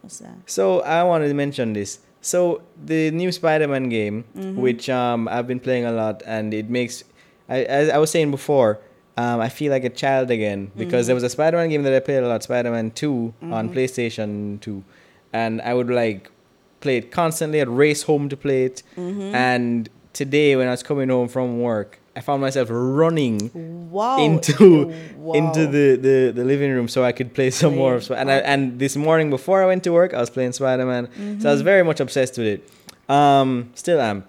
[0.01, 0.35] What's that?
[0.45, 1.99] So I wanted to mention this.
[2.21, 4.55] So the new Spider-Man game, Mhm.
[4.55, 7.03] which um I've been playing a lot, and it makes,
[7.49, 8.79] I as I was saying before,
[9.17, 11.99] um I feel like a child again because there was a Spider-Man game that I
[11.99, 13.73] played a lot, Spider-Man 2 on Mhm.
[13.75, 14.83] PlayStation Two,
[15.33, 16.31] and I would like
[16.83, 17.57] play it constantly.
[17.61, 19.33] I'd race home to play it, Mhm.
[19.49, 19.89] and
[20.21, 23.37] today when I was coming home from work, I found myself running
[23.97, 24.19] Wow.
[24.27, 25.33] into wow.
[25.39, 27.95] into the, the, the living room so I could play some more.
[27.95, 30.51] of Sp- and I, and this morning before I went to work, I was playing
[30.59, 31.05] Spider Man.
[31.41, 31.71] So I was Mhm.
[31.71, 32.59] very much obsessed with it.
[33.17, 33.49] Um,
[33.83, 34.23] still am.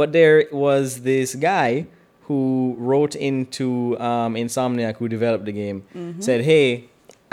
[0.00, 1.86] But there was this guy
[2.26, 6.22] who wrote into um, Insomniac, who developed the game, Mhm.
[6.22, 6.84] said, "Hey,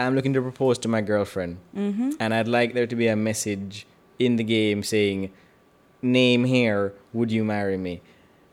[0.02, 2.16] I'm looking to propose to my girlfriend, Mhm.
[2.20, 3.86] and I'd like there to be a message
[4.19, 5.32] in the game saying,
[6.01, 8.01] name here, would you marry me?"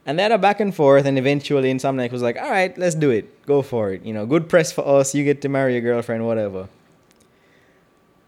[0.05, 2.95] And they had a back and forth, and eventually Insomniac was like, "All right, let's
[2.95, 3.47] do it.
[3.47, 4.05] Go for it.
[4.05, 5.15] You know, good press for us.
[5.15, 6.69] You get to marry your girlfriend, whatever."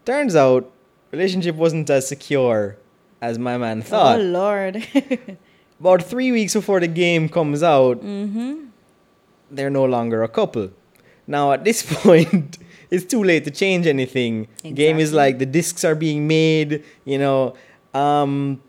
[0.05, 0.71] Turns out,
[1.11, 2.77] relationship wasn't as secure
[3.21, 4.19] as my man thought.
[4.19, 4.23] Oh.
[4.23, 4.87] Lord.
[5.79, 8.69] About three weeks before the game comes out, mhm.
[9.51, 10.69] they're no longer a couple.
[11.27, 12.57] Now at this point,
[12.91, 14.47] it's too late to change anything.
[14.63, 17.55] Game is like the discs are being made, you know.
[17.93, 18.61] Um,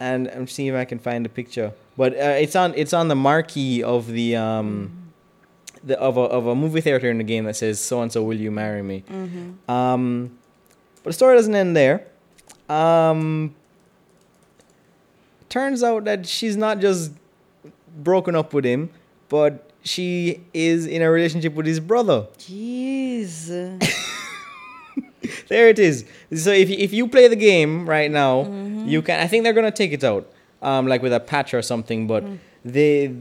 [0.00, 3.08] and I'm seeing if I can find a picture, but uh, it's on it's on
[3.08, 5.12] the marquee of the um,
[5.82, 8.22] the of a of a movie theater in the game that says so and so
[8.22, 9.02] will you marry me.
[9.10, 9.68] Mhm.
[9.68, 10.38] Um,
[11.02, 12.06] but the story doesn't end there.
[12.68, 13.54] Um,
[15.48, 17.12] turns out that she's not just
[17.96, 18.90] broken up with him,
[19.28, 22.26] but she is in a relationship with his brother.
[22.38, 23.50] Jeez.
[25.48, 26.04] There it is.
[26.34, 28.86] So if you, if you play the game right now, Mm-hmm.
[28.88, 29.18] you can.
[29.20, 30.30] I think they're gonna take it out,
[30.62, 32.06] um, like with a patch or something.
[32.06, 32.38] But Mm.
[32.64, 33.14] they,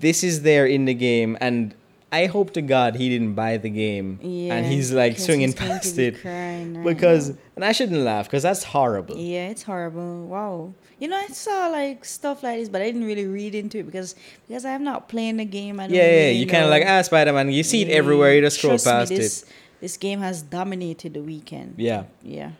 [0.00, 1.74] this is there in the game, and
[2.12, 4.54] I hope to God he didn't buy the game, Yeah.
[4.54, 7.36] and he's like swinging he's past be it right because, now.
[7.56, 9.16] and I shouldn't laugh because that's horrible.
[9.16, 10.26] Yeah, it's horrible.
[10.26, 10.74] Wow.
[11.00, 13.84] You know, I saw like stuff like this, but I didn't really read into it
[13.84, 14.14] because
[14.46, 15.80] because I'm not playing the game.
[15.80, 16.16] I don't Yeah, yeah.
[16.26, 17.50] really You kind of like ah Spider Man.
[17.50, 18.34] You see it everywhere.
[18.34, 19.48] You just scroll trust me, past this, it.
[19.80, 21.74] This game has dominated the weekend.
[21.78, 22.04] Yeah.
[22.22, 22.50] Yeah.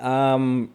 [0.00, 0.70] Um,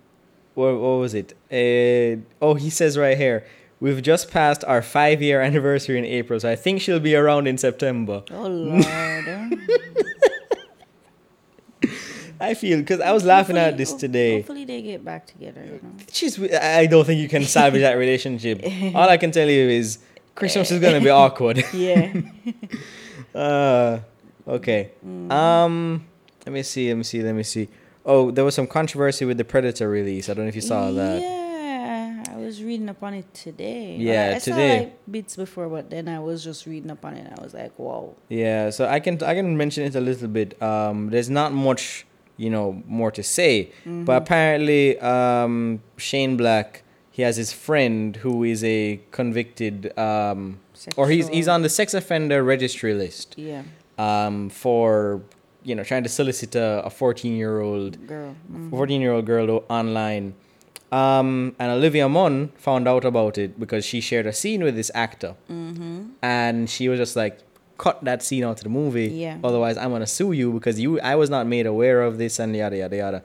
[0.55, 1.33] what, what was it?
[1.51, 3.45] Uh, oh, he says right here.
[3.81, 7.47] We've just passed our five year anniversary in April, so I think she'll be around
[7.47, 8.23] in September.
[8.31, 8.85] Oh Lord.
[12.41, 14.37] I feel because I was laughing at this today.
[14.37, 15.61] Hopefully they get back together.
[15.63, 15.91] You know.
[16.11, 16.41] She's.
[16.53, 18.61] I don't think you can salvage that relationship.
[18.95, 19.99] All I can tell you is
[20.35, 21.63] Christmas is gonna be awkward.
[21.73, 22.13] Yeah.
[23.35, 23.99] Uh,
[24.47, 24.91] okay.
[25.05, 25.31] Mm.
[25.31, 26.05] Um,
[26.45, 26.87] let me see.
[26.89, 27.21] Let me see.
[27.21, 27.67] Let me see.
[28.05, 30.29] Oh, there was some controversy with the Predator release.
[30.29, 31.21] I don't know if you saw that.
[31.21, 31.38] Yeah, I
[32.49, 33.95] was reading up on it today.
[33.97, 34.73] Yeah, I, I today.
[34.77, 37.25] saw like bits before, but then I was just reading up on it.
[37.37, 38.15] I was like, wow.
[38.29, 40.49] Yeah, so I can I can mention it a little bit.
[40.71, 42.05] Um, there's not much
[42.37, 42.67] you know
[42.99, 43.53] more to say,
[43.85, 44.05] Mm-hmm.
[44.07, 50.59] but apparently um, Shane Black he has his friend who is a convicted um,
[50.95, 53.63] or he's he's on the sex offender registry list Yeah,
[53.97, 55.21] um, for
[55.67, 58.35] you know trying to solicit a, a 14 year old girl.
[58.51, 58.69] Mhm.
[58.69, 60.33] 14 year old girl online.
[60.91, 64.89] Um, and Olivia Munn found out about it because she shared a scene with this
[64.95, 66.09] actor Mhm.
[66.23, 67.37] and she was just like
[67.77, 69.37] cut that scene out of the movie Yeah.
[69.41, 72.53] otherwise i'm gonna sue you because you i was not made aware of this and
[72.53, 73.23] yada yada yada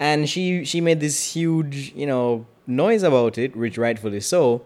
[0.00, 4.62] and she she made this huge you know noise about it, which rightfully so.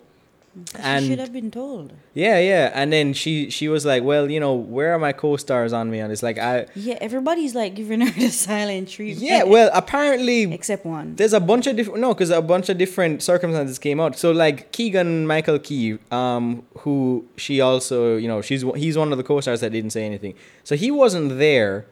[0.72, 1.92] She And should have been told.
[2.14, 5.72] yeah, yeah, and then she she was like, "Well, you know, where are my co-stars
[5.72, 9.22] on me?" And it's like, I Yeah, everybody's like giving her the silent treatment.
[9.30, 11.16] yeah, well, apparently except one.
[11.16, 14.16] there's a bunch of different no, because a bunch of different circumstances came out.
[14.18, 19.18] So like Keegan Michael Key, um, who she also you know she's he's one of
[19.18, 20.34] the co-stars that didn't say anything.
[20.64, 21.86] So he wasn't there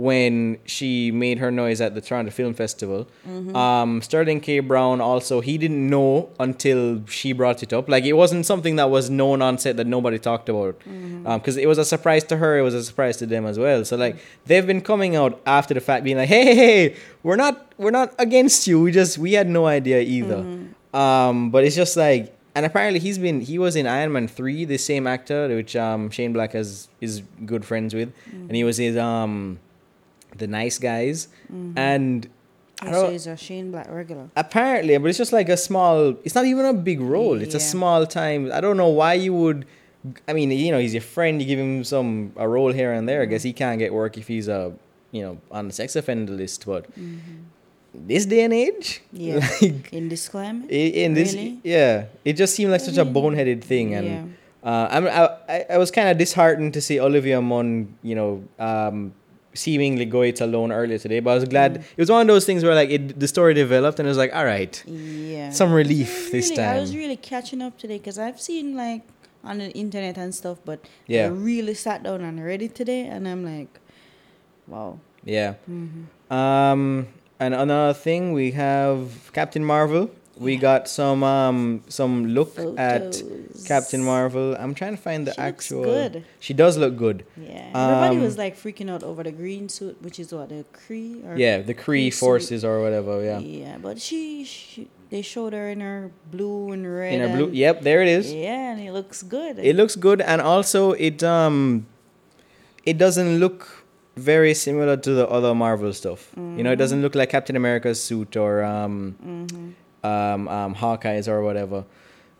[0.00, 3.06] when she made her noise at the Toronto Film Festival.
[3.54, 4.60] Um, Sterling K.
[4.60, 7.86] Brown also he didn't know until she brought it up.
[7.86, 10.78] Like it wasn't something that was known on set that nobody talked about,
[11.38, 12.58] because it was a surprise to her.
[12.58, 13.84] It was a surprise to them as well.
[13.84, 17.36] So like they've been coming out after the fact, being like, "Hey, hey, hey we're
[17.36, 18.80] not we're not against you.
[18.80, 20.40] We just we had no idea either."
[20.94, 22.34] Um, but it's just like.
[22.52, 26.10] And apparently he's been he was in Iron Man three, the same actor which um
[26.10, 29.60] Shane Black has is good friends with, and he was his um
[30.38, 31.28] the nice guys
[31.76, 32.28] and
[32.82, 34.30] I don't, so he's a Shane Black regular.
[34.36, 37.60] apparently but it's just like a small it's not even a big role it's a
[37.60, 39.66] small time i don't know why you would
[40.26, 43.06] i mean you know he's your friend you give him some a role here and
[43.08, 44.72] there i guess he can't get work if he's a
[45.12, 46.86] you know on the sex offender list but
[47.92, 49.40] this day and age Yeah.
[49.62, 50.70] like In this climate?
[50.70, 51.58] in this Really?
[51.64, 54.24] yeah it just seemed like such a boneheaded thing and Yeah.
[54.70, 58.44] uh, I'm, I, I- I was kind of disheartened to see Olivia Munn, you know,
[58.58, 59.12] um,
[59.54, 61.20] seemingly go it alone earlier today.
[61.20, 61.80] But I was glad Mm.
[61.80, 64.18] it was one of those things where like it, the story developed and it was
[64.18, 65.50] like, all right, Yeah.
[65.50, 66.76] some relief was this time.
[66.76, 69.02] I was really catching up today because I've seen like
[69.42, 71.24] on the internet and stuff, but Yeah.
[71.24, 73.80] I really sat down and read it today, and I'm like,
[74.68, 74.98] wow.
[75.24, 75.54] Yeah.
[75.70, 76.32] Mm-hmm.
[76.32, 77.08] Um,
[77.40, 80.10] and another thing, we have Captain Marvel.
[80.40, 83.22] We got some um some look at
[83.66, 84.56] Captain Marvel.
[84.58, 85.84] I'm trying to find the She looks actual.
[85.84, 86.24] good.
[86.40, 87.24] She does look good.
[87.36, 87.68] Yeah.
[87.74, 91.20] Everybody Um, was like freaking out over the green suit, which is what the Kree
[91.28, 92.18] or Yeah, the Kree Kree suit.
[92.24, 93.22] forces or whatever.
[93.22, 93.38] Yeah.
[93.38, 97.12] Yeah, but she, she they showed her in her blue and red.
[97.14, 97.50] In her blue.
[97.52, 98.32] Yep, there it is.
[98.32, 99.58] Yeah, and it looks good.
[99.58, 101.84] It looks good, and also it um,
[102.86, 103.84] it doesn't look
[104.16, 106.32] very similar to the other Marvel stuff.
[106.36, 111.42] You know, it doesn't look like Captain America's suit or um, um, um, Hawkeye's or
[111.42, 111.84] whatever.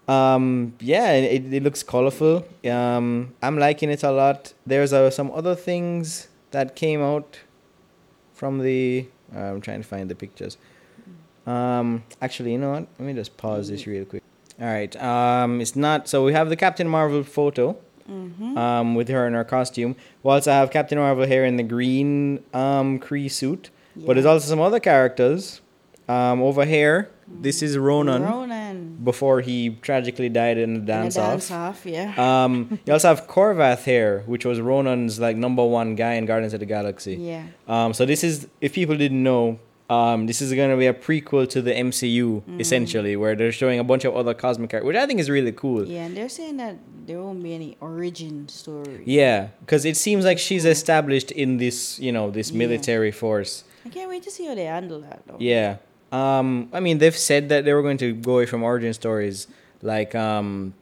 [0.08, 2.44] Um, yeah, it, it looks colorful.
[2.68, 4.52] Um, I'm liking it a lot.
[4.66, 7.38] There's uh, some other things that came out
[8.34, 9.06] from the.
[9.34, 10.58] I'm trying to find the pictures.
[11.46, 12.88] Um, actually, you know what?
[12.98, 14.22] Let me just pause this real quick.
[14.60, 14.94] All right.
[14.96, 16.08] Um, it's not.
[16.08, 17.76] So we have the Captain Marvel photo.
[18.56, 19.94] Um, with her in her costume.
[20.24, 23.70] We also have Captain Marvel here in the green um Kree suit.
[23.94, 25.60] But there's also some other characters.
[26.08, 28.98] Um, over here, this is Ronan Ronan.
[29.02, 31.32] before he tragically died in the dance and a off.
[31.32, 32.44] dance off, yeah.
[32.44, 36.54] Um, you also have Korath here, which was Ronan's like number one guy in Guardians
[36.54, 37.14] of the Galaxy.
[37.16, 37.44] yeah.
[37.68, 40.94] Um, so this is, if people didn't know, um, this is going to be a
[40.94, 42.60] prequel to the MCU Mm.
[42.60, 45.50] essentially, where they're showing a bunch of other cosmic characters, which I think is really
[45.52, 45.84] cool.
[45.84, 49.02] Yeah, and they're saying that there won't be any origin story.
[49.04, 52.58] Yeah, because it seems like she's established in this, you know, this Yeah.
[52.58, 53.64] military force.
[53.84, 55.36] I can't wait to see how they handle that though.
[55.40, 55.76] Yeah.
[56.12, 59.46] Um, I mean, they've said that they were going to go away from origin stories.
[59.82, 60.74] Like, um,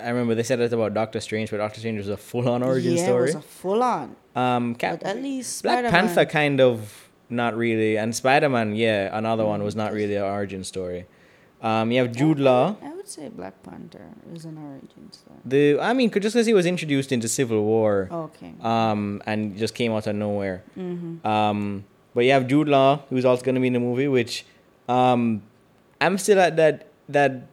[0.00, 2.96] I remember they said that about Doctor Strange, but Doctor Strange was a full-on origin
[2.98, 3.30] story.
[3.30, 4.16] yeah, It was a full on.
[4.36, 8.74] um, Cap- But at least Black Spider-Man, Panther kind of not really, and Spider Man,
[8.76, 11.06] yeah, another one was not really an origin story.
[11.62, 12.76] Um, you have Jude Law.
[12.82, 15.38] I would say Black Panther is an origin story.
[15.46, 18.52] The I mean, just because he was introduced into Civil War, Okay.
[18.60, 20.62] um, and just came out of nowhere.
[20.78, 21.26] Mm-hmm.
[21.26, 24.44] Um, but you have Jude Law, who's also going to be in the movie, which
[24.88, 25.42] um,
[26.00, 27.46] I'm still at that that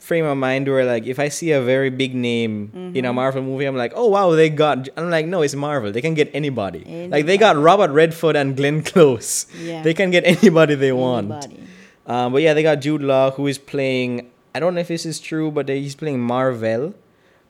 [0.00, 3.12] frame of mind where like if I see a very big name in a.
[3.12, 4.88] Marvel movie, I'm like, oh wow, they got.
[4.96, 5.90] I'm like, no, it's Marvel.
[5.92, 7.08] They can get anybody.
[7.10, 9.46] Like they got Robert Redford and Glenn Close.
[9.60, 9.82] Yeah.
[9.82, 11.30] They can get anybody they want.
[11.32, 11.62] Anybody.
[12.06, 14.30] Um, but yeah, they got Jude Law, who is playing.
[14.54, 16.94] I don't know if this is true, but they, he's playing Marvel,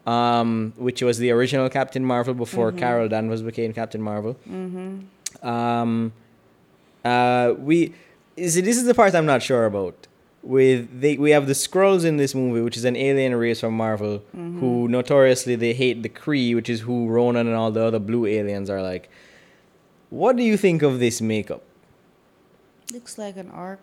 [0.06, 2.78] um, which was the original Captain Marvel before Mhm.
[2.78, 4.34] Carol Danvers became Captain Marvel.
[4.48, 5.46] Mm-hmm.
[5.46, 6.12] Um,
[7.04, 7.92] uh, we
[8.36, 10.06] see this is the part I'm not sure about.
[10.42, 13.76] With they, we have the Skrulls in this movie, which is an alien race from
[13.76, 14.60] Marvel, Mm-hmm.
[14.60, 18.26] who notoriously they hate the Kree, which is who Ronan and all the other blue
[18.26, 19.08] aliens are like.
[20.10, 21.62] What do you think of this makeup?
[22.92, 23.80] Looks like an arc.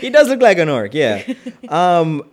[0.00, 1.22] he does look like an orc, yeah.
[1.68, 2.24] Um,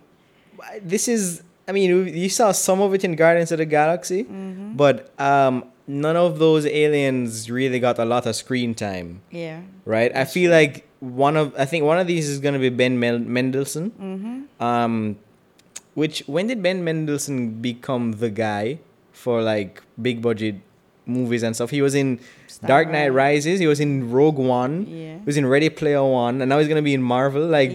[0.82, 4.76] this is, I mean, you saw some of it in Guardians of the Galaxy, Mm-hmm.
[4.76, 9.60] but um, none of those aliens really got a lot of screen time, Yeah.
[9.84, 10.14] right?
[10.16, 13.18] I feel like one of, I think one of these is gonna be Ben Mel-
[13.18, 13.90] Mendelsohn.
[13.90, 14.62] Mm-hmm.
[14.64, 15.16] Um,
[15.94, 18.78] which when did Ben Mendelsohn become the guy
[19.12, 20.56] for like big budget
[21.06, 21.70] movies and stuff.
[21.70, 23.60] He was in Star Dark Knight Rises.
[23.60, 24.86] He was in Rogue One.
[24.88, 25.18] Yeah.
[25.18, 27.46] He was in Ready Player One, and now he's gonna be in Marvel.
[27.46, 27.72] Like.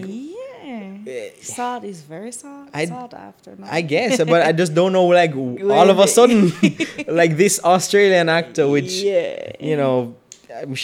[1.40, 2.68] Salt is very salt.
[2.72, 3.56] I- salt after.
[3.56, 3.68] now.
[3.70, 5.06] I guess, but I just don't know.
[5.06, 6.52] Like, all of a sudden,
[7.08, 9.52] like this Australian actor, which yeah.
[9.60, 10.16] you know,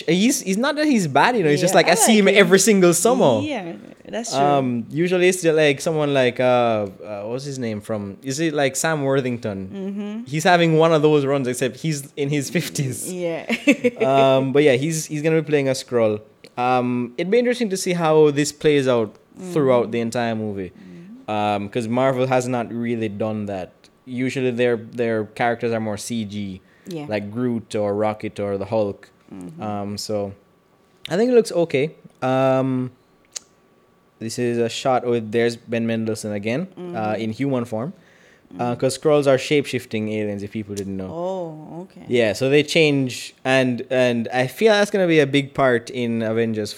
[0.07, 1.37] he's he's not that he's bad.
[1.37, 2.41] You know, it's just like I, I see him like him.
[2.41, 3.41] every single summer.
[3.41, 3.75] Yeah,
[4.09, 4.41] that's true.
[4.41, 8.19] Um, usually it's like someone like uh, uh, what's his name from?
[8.23, 9.69] Is it like Sam Worthington?
[9.69, 10.25] mm-hmm.
[10.25, 13.13] He's having one of those runs, except he's in his fifties.
[13.13, 13.47] Yeah.
[14.01, 16.21] um, but yeah, he's he's gonna be playing a Skrull.
[16.57, 20.73] Um, it'd be interesting to see how this plays out throughout the entire movie,
[21.27, 23.73] because Marvel has not really done that.
[24.05, 27.07] Usually, their their characters are more CG, yeah.
[27.09, 29.11] like Groot or Rocket or the Hulk.
[29.35, 29.61] Mhm.
[29.61, 30.33] Um, so
[31.09, 31.95] I think it looks okay.
[32.23, 32.93] Um,
[34.19, 37.93] this is a shot with there's Ben Mendelsohn again uh, in human form,
[38.51, 40.43] because Skrulls are shape shifting aliens.
[40.43, 41.11] If people didn't know.
[41.11, 42.07] oh, okay.
[42.09, 46.23] Yeah, so they change, and and I feel that's gonna be a big part in
[46.23, 46.73] Avengers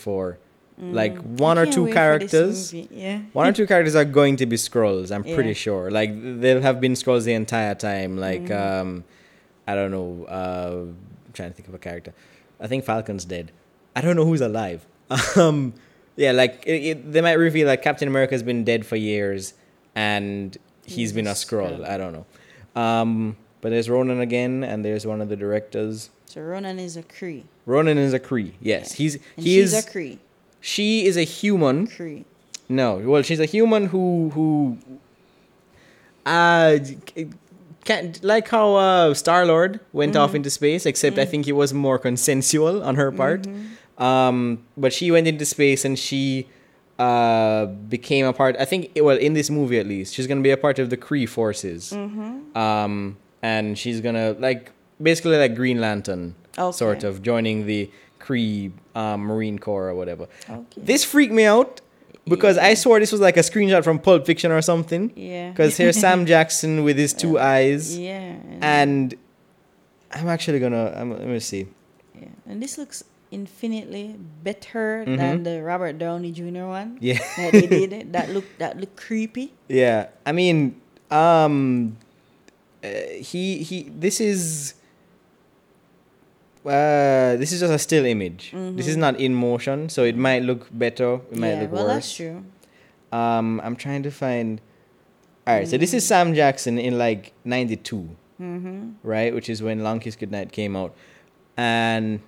[0.79, 0.89] Four.
[0.93, 1.39] Like Mm.
[1.39, 3.21] one or two wait for this characters, Yeah.
[3.33, 5.11] one or two characters are going to be Skrulls.
[5.11, 5.91] I'm pretty sure.
[5.91, 6.11] Like
[6.41, 8.17] they'll have been Skrulls the entire time.
[8.19, 8.81] Like Mm-hmm.
[8.89, 9.05] um,
[9.67, 10.25] I don't know.
[10.29, 10.85] Uh,
[11.27, 12.15] I'm trying to think of a character.
[12.61, 13.51] I think Falcon's dead.
[13.95, 14.87] I don't know who's alive.
[15.37, 15.75] Um,
[16.17, 19.55] yeah, like it, it, they might reveal that Captain America's been dead for years,
[19.95, 21.89] and he's been a Skrull.
[21.89, 22.27] I don't know.
[22.81, 26.11] Um, but there's Ronan again, and there's one of the directors.
[26.27, 27.45] So Ronan is a Kree.
[27.67, 28.53] Ronan is a Kree.
[28.61, 29.73] Yes, he's And he is.
[29.75, 30.19] a Kree.
[30.61, 31.87] She is a human.
[31.87, 32.25] Kree.
[32.69, 34.79] No, well, she's a human who who.
[36.27, 36.79] Uh,
[37.85, 41.73] can't like how uh, Star Lord went off into space, except I think it was
[41.73, 43.47] more consensual on her part.
[43.97, 46.47] Um, but she went into space and she
[46.99, 48.57] uh became a part.
[48.59, 50.97] I think well in this movie at least, she's gonna be a part of the
[50.97, 51.93] Kree forces.
[52.55, 56.35] Um, and she's gonna like basically like Green Lantern,
[56.73, 57.91] sort of joining the
[58.29, 60.29] Kree um, Marine Corps or whatever.
[60.51, 60.65] Okay.
[60.77, 61.81] This freaked me out
[62.27, 65.13] because I swore this was like a screenshot from Pulp Fiction or something.
[65.17, 65.49] yeah.
[65.51, 68.37] Because here's Sam Jackson with his two eyes, Yeah.
[68.61, 69.15] and
[70.13, 70.93] I'm actually gonna.
[70.95, 71.67] I'm, let me see.
[72.15, 72.29] yeah.
[72.47, 75.17] And this looks infinitely better Mhm.
[75.17, 76.65] than the Robert Downey Jr.
[76.69, 78.13] one Yeah, that they did.
[78.17, 79.53] That look that look creepy.
[79.69, 80.09] yeah.
[80.27, 81.97] I mean, um,
[82.85, 82.89] uh,
[83.21, 83.89] he he.
[83.89, 84.75] This is.
[86.65, 88.53] Uh, this is just a still image.
[88.53, 89.01] This is Mhm.
[89.01, 91.21] not in motion, so it might look better.
[91.31, 91.61] It might yeah.
[91.63, 91.95] look well, worse.
[91.95, 92.45] that's true.
[93.13, 94.61] Um, I'm trying to find.
[95.47, 98.11] All right, so this is Sam Jackson in like '92.
[98.41, 98.91] Mm-hmm.
[99.03, 99.35] right?
[99.35, 100.95] Which is when Long Kiss Goodnight came out,
[101.57, 102.21] and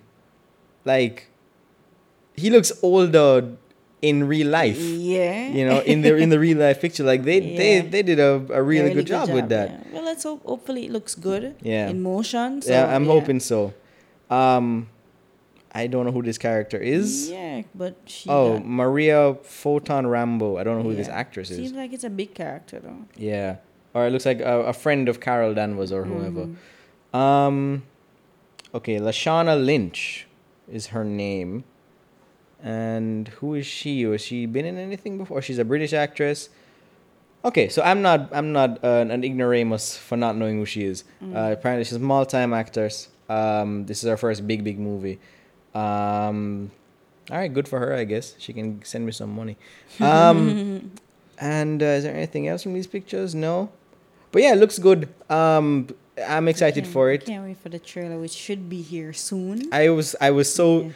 [0.85, 1.27] like
[2.35, 3.55] he looks older
[4.01, 4.77] in real life.
[4.79, 5.49] Yeah.
[5.49, 7.81] You know, in the in the real life picture, like they they Yeah.
[7.89, 9.69] they did a, a really, good, job, with that.
[9.69, 9.93] yeah.
[9.93, 10.43] Well, let's hope.
[10.43, 11.55] Hopefully, it looks good.
[11.61, 11.89] Yeah.
[11.89, 12.61] In motion.
[12.63, 13.73] So, yeah, I'm hoping so.
[14.31, 14.89] Um,
[15.73, 17.29] I don't know who this character is.
[17.29, 18.29] Yeah, but she.
[18.29, 20.59] Oh, got- Maria Photon Rambeau.
[20.59, 21.15] I don't know who this yeah.
[21.15, 21.57] actress is.
[21.57, 23.05] Seems like it's a big character though.
[23.15, 23.57] Yeah,
[23.93, 26.47] or it looks like a, a friend of Carol Danvers or whoever.
[27.13, 27.17] Mhm.
[27.17, 27.83] Um,
[28.73, 30.27] okay, Lashana Lynch
[30.71, 31.63] is her name.
[32.63, 34.03] And who is she?
[34.03, 35.41] Has she been in anything before?
[35.41, 36.49] She's a British actress.
[37.43, 41.03] Okay, so I'm not I'm not uh, an ignoramus for not knowing who she is.
[41.23, 43.07] Uh, apparently, she's a multi-time actress.
[43.31, 45.19] Um, this is her first big big movie.
[45.73, 46.71] Um,
[47.29, 48.35] all right, good for her, I guess.
[48.37, 49.55] She can send me some money.
[49.99, 50.91] Um,
[51.39, 53.33] and uh, is there anything else from these pictures?
[53.33, 53.69] No,
[54.31, 55.07] but yeah, it looks good.
[55.29, 55.87] Um,
[56.27, 57.25] I'm excited for it.
[57.25, 59.71] Can't wait for the trailer, which should be here soon.
[59.73, 60.91] I was I was so Yeah.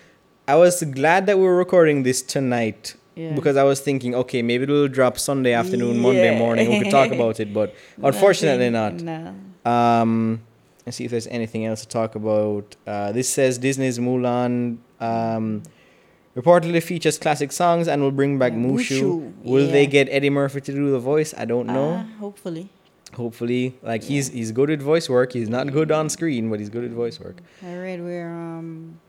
[0.47, 3.33] I was glad that we were recording this tonight Yeah.
[3.33, 6.69] because I was thinking, okay, maybe it'll drop Sunday afternoon, Monday morning.
[6.69, 7.73] We could talk about it, but
[8.03, 8.93] unfortunately not.
[9.01, 9.33] No.
[9.65, 10.41] Um,
[10.85, 12.75] let's see if there's anything else to talk about.
[12.85, 15.63] Uh, this says Disney's Mulan um,
[16.35, 19.01] reportedly features classic songs and will bring back Mushu.
[19.01, 21.33] Mushu, Will they get Eddie Murphy to do the voice?
[21.37, 22.05] I don't know.
[22.05, 22.69] Ah, hopefully.
[23.13, 25.31] Hopefully, like he's he's good at voice work.
[25.31, 27.37] He's not good on screen, but he's good at voice work.
[27.63, 28.99] I read where um,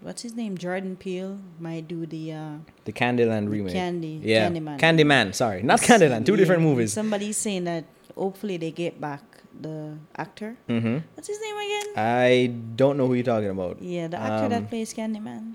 [0.00, 0.56] what's his name?
[0.56, 2.52] Jordan Peele might do the uh,
[2.84, 3.74] The Candyland remake.
[3.74, 4.20] Candy.
[4.22, 4.78] Yeah, Candyman.
[4.78, 5.34] Candyman.
[5.34, 6.24] Sorry, not Candyland.
[6.24, 6.94] Two different movies.
[6.94, 7.84] Somebody's saying that
[8.16, 9.22] hopefully they get back
[9.60, 10.56] the actor.
[10.68, 11.86] hmm What's his name again?
[11.96, 13.80] I don't know who you're talking about.
[13.80, 15.54] yeah, the actor um, that plays Candyman.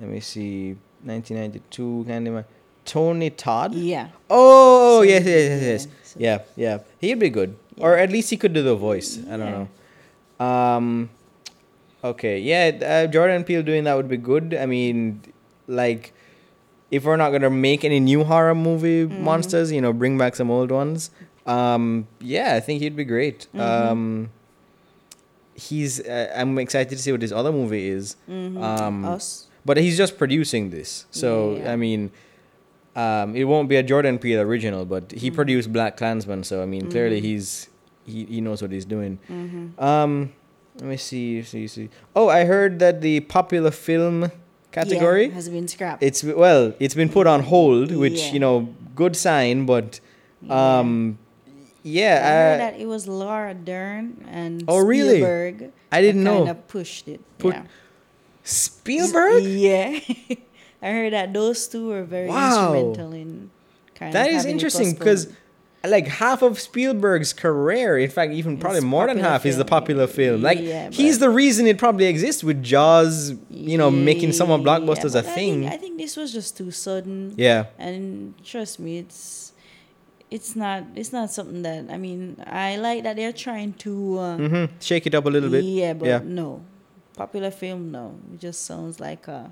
[0.00, 0.76] Let me see.
[1.04, 2.44] 1992 Candyman.
[2.84, 3.74] Tony Todd.
[3.74, 4.08] Yeah.
[4.30, 5.86] Oh So, yes, yes, yes, yes.
[5.86, 6.78] yeah, so- Yeah, yeah.
[7.00, 7.84] He'd be good, Yeah.
[7.84, 9.18] or at least he could do the voice.
[9.18, 9.66] I don't Yeah.
[10.40, 10.44] know.
[10.46, 11.10] Um.
[12.04, 12.38] Okay.
[12.38, 12.70] Yeah.
[12.82, 14.54] Uh, Jordan Peele doing that would be good.
[14.54, 15.20] I mean,
[15.66, 16.12] like,
[16.90, 19.20] if we're not gonna make any new horror movie Mhm.
[19.20, 21.10] monsters, you know, bring back some old ones.
[21.46, 22.06] Um.
[22.20, 23.46] Yeah, I think he'd be great.
[23.54, 23.60] Mhm.
[23.60, 24.30] Um.
[25.54, 26.00] he's.
[26.00, 28.16] Uh, I'm excited to see what his other movie is.
[28.28, 28.62] Mhm.
[28.62, 29.46] Um, Us.
[29.64, 31.72] But he's just producing this, so Yeah.
[31.72, 32.10] I mean,
[32.94, 35.34] um, it won't be a Jordan Peele original, but he Mhm.
[35.34, 37.24] produced Black Klansman, so I mean, clearly Mhm.
[37.24, 37.68] he's
[38.06, 39.18] he, he knows what he's doing.
[39.28, 39.82] Mm-hmm.
[39.82, 40.30] Um,
[40.78, 41.88] let me see, see, see.
[42.14, 44.30] Oh, I heard that the popular film
[44.70, 46.04] category, yeah, has been scrapped.
[46.04, 48.32] it's well, it's been put on hold, which Yeah.
[48.34, 49.98] you know, good sign, but
[51.86, 52.18] Yeah.
[52.18, 55.16] I heard that it was Laura Dern and Oh, really?
[55.22, 55.70] Spielberg.
[55.92, 57.20] I, I didn't know Kind of pushed it.
[57.38, 57.64] Put- yeah.
[58.42, 59.44] Spielberg.
[59.44, 60.00] Yeah.
[60.82, 62.74] I heard that those two were very Wow.
[62.74, 63.50] instrumental in
[63.94, 65.28] kind That of is having it interesting because
[65.86, 69.64] like half of Spielberg's career, in fact, even probably It's more than half, is the
[69.64, 70.42] popular film.
[70.42, 74.64] Like Yeah, he's the reason it probably exists with Jaws, you know, making summer Yeah,
[74.64, 75.60] blockbusters a but I thing.
[75.62, 77.34] think, I think this was just too sudden.
[77.36, 79.52] yeah, And trust me, it's
[80.30, 84.36] it's not it's not something that I mean I like that they're trying to uh,
[84.36, 85.64] hmm shake it up a little bit.
[85.64, 86.20] Yeah, but Yeah.
[86.24, 86.62] no.
[87.16, 88.14] Popular film, no.
[88.34, 89.50] It just sounds like a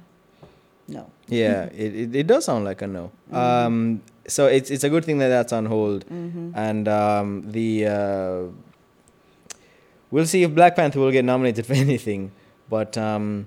[0.88, 1.08] no.
[1.28, 3.10] Yeah, it, it, it does sound like a no.
[3.32, 3.36] Mhm.
[3.36, 6.50] Um, so it's it's a good thing that that's on hold, Mm-hmm.
[6.54, 8.42] and um, the uh,
[10.10, 12.32] we'll see if Black Panther will get nominated for anything.
[12.68, 13.46] But um,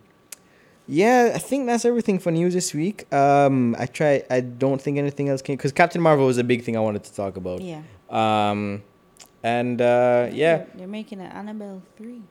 [0.88, 3.11] yeah, I think that's everything for news this week.
[3.13, 4.23] Um, I try.
[4.29, 7.03] I don't think anything else came because Captain Marvel was a big thing I wanted
[7.03, 7.61] to talk about.
[7.61, 7.81] Yeah.
[8.09, 8.83] Um,
[9.43, 12.21] and uh, yeah, They're, they're making an Annabelle three.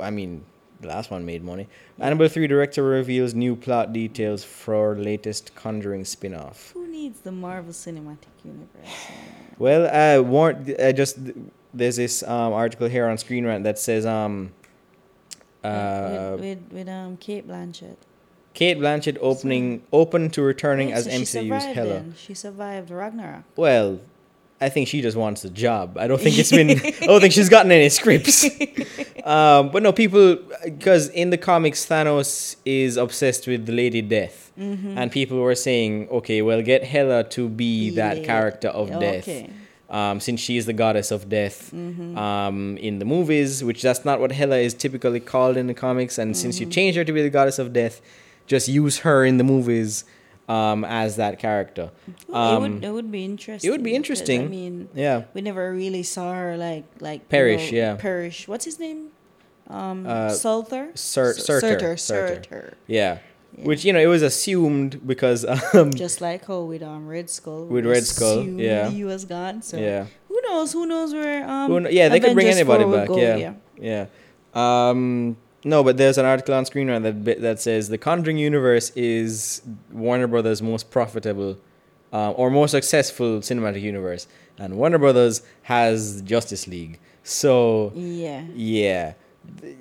[0.00, 0.44] I mean,
[0.80, 1.68] the last one made money.
[1.98, 6.72] Annabelle 3 director reveals new plot details for latest Conjuring spin off.
[6.72, 9.08] Who needs the Marvel Cinematic Universe?
[9.58, 11.18] Well, uh, warn, uh, just
[11.72, 14.52] there's this um, article here on Screen Rant that says um,
[15.64, 17.96] uh, with, with, with um Cate Blanchett.
[18.54, 21.88] Cate Blanchett opening open to returning as so MCU's Hela.
[21.94, 22.14] then.
[22.16, 23.42] She survived Ragnarok.
[23.56, 23.98] Well,
[24.60, 25.98] I think she just wants the job.
[25.98, 26.70] I don't think it's been.
[27.02, 28.44] I don't think she's gotten any scripts.
[29.24, 34.52] um, but no, people because in the comics Thanos is obsessed with the Lady Death,
[34.56, 34.96] Mm-hmm.
[34.96, 39.28] and people were saying, okay, well, get Hela to be that character of death.
[39.90, 42.16] Um, since she is the goddess of death Mm-hmm.
[42.16, 46.16] um, in the movies, which that's not what Hela is typically called in the comics.
[46.18, 46.64] And since Mm-hmm.
[46.64, 48.00] you changed her to be the goddess of death,
[48.46, 50.04] just use her in the movies
[50.48, 51.90] um, as that character.
[52.28, 53.70] Well, it Um, would it would be interesting.
[53.70, 54.40] be because, interesting.
[54.42, 57.94] I mean, yeah, we never really saw her like like you Perish, know, yeah.
[57.96, 58.48] Perish.
[58.48, 59.08] What's his name?
[59.68, 61.40] Um, Uh, Surtur, Surtur.
[61.40, 61.96] Surtur.
[61.96, 62.74] Surtur.
[62.86, 63.18] yeah.
[63.56, 63.64] Yeah.
[63.66, 65.44] Which you know it was assumed because
[65.74, 67.66] um, Just like how with um Red Skull.
[67.66, 68.90] With Red Skull, yeah.
[68.90, 69.62] He was gone.
[69.62, 70.72] So yeah, who knows?
[70.72, 73.08] Who knows where um Who yeah, they could bring anybody back.
[73.08, 73.54] go, yeah.
[73.78, 74.06] yeah.
[74.54, 78.90] Um, no, but there's an article on Screen Rant that that says the Conjuring universe
[78.90, 81.56] is Warner Brothers' most profitable
[82.12, 84.26] uh, or most successful cinematic universe,
[84.58, 86.98] and Warner Brothers has Justice League.
[87.22, 88.44] So Yeah.
[88.54, 89.14] yeah,
[89.60, 89.74] The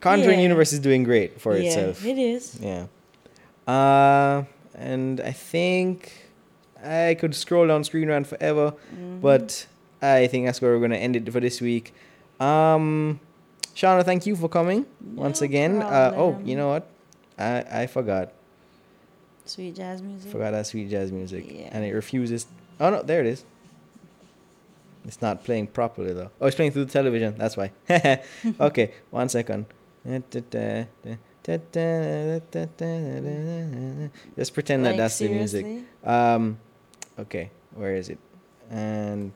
[0.00, 0.42] Conjuring Yeah.
[0.44, 2.04] universe is doing great for yeah, itself.
[2.04, 2.58] It is.
[2.60, 2.86] Yeah.
[3.66, 4.44] Uh,
[4.74, 6.12] and I think
[6.84, 9.20] I could scroll down Screen Rant forever, Mhm.
[9.20, 9.66] but
[10.00, 11.92] I think that's where we're going to end it for this week.
[12.38, 13.18] Um,
[13.74, 15.82] Shauna, thank you for coming once again.
[15.82, 16.86] Uh, oh, you know what?
[17.38, 18.32] I, I forgot.
[19.44, 20.30] Sweet jazz music.
[20.30, 21.46] Forgot that sweet jazz music.
[21.48, 21.68] Yeah.
[21.72, 22.46] And it refuses.
[22.80, 23.44] Oh, no, there it is.
[25.06, 26.30] It's not playing properly, though.
[26.40, 27.34] Oh, it's playing through the television.
[27.38, 27.72] That's why.
[28.60, 29.66] okay, one second.
[34.36, 35.66] Just pretend that Like, that's the music.
[36.04, 36.58] Um,
[37.18, 38.18] okay, where is it?
[38.70, 39.32] And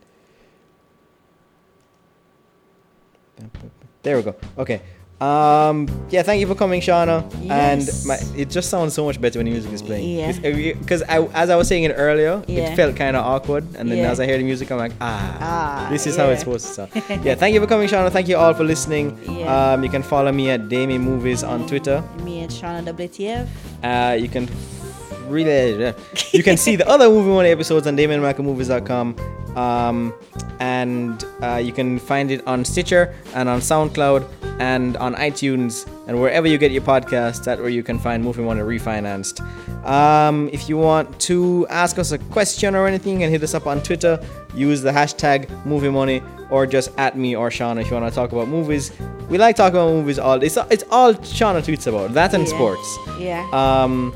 [4.02, 4.34] there we go.
[4.58, 4.82] Okay.
[5.22, 7.22] Um, yeah, thank you for coming, Shauna.
[7.40, 7.50] Yes.
[8.00, 10.18] And my, it just sounds so much better when the music is playing.
[10.18, 10.32] Yeah.
[10.80, 12.72] Because I, as I was saying it earlier, Yeah.
[12.72, 14.10] it felt kind of awkward, and then Yeah.
[14.10, 16.72] as I hear the music, I'm like, ah, Ah, this is how it's supposed to
[16.74, 16.90] sound.
[17.24, 18.10] yeah, thank you for coming, Shauna.
[18.10, 19.16] Thank you all for listening.
[19.28, 19.72] Yeah.
[19.74, 22.02] Um, you can follow me at Damie Movies on Twitter.
[22.24, 23.46] Me and Shauna WTF.
[23.84, 24.48] Uh, you can
[25.33, 25.95] really
[26.33, 29.16] you can see the other movie one episodes on DamienMacAmovies.com
[29.57, 30.14] um,
[30.61, 34.26] and uh, you can find it on Stitcher and on SoundCloud
[34.61, 37.45] and on iTunes and wherever you get your podcasts.
[37.45, 39.41] That's where you can find Movie Money Refinanced.
[39.87, 43.53] Um, if you want to ask us a question or anything, you can hit us
[43.55, 44.18] up on Twitter.
[44.55, 48.14] Use the hashtag Movie Money or just at me or Sean if you want to
[48.14, 48.91] talk about movies.
[49.28, 50.43] We like talking about movies all.
[50.43, 52.55] It's it's all Shauna tweets about that and Yeah.
[52.55, 52.99] sports.
[53.18, 53.49] Yeah.
[53.53, 54.14] Um,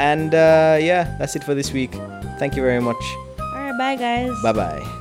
[0.00, 1.92] and uh, yeah, that's it for this week.
[2.38, 3.02] Thank you very much.
[3.38, 4.32] All right, bye guys.
[4.42, 4.99] Bye bye.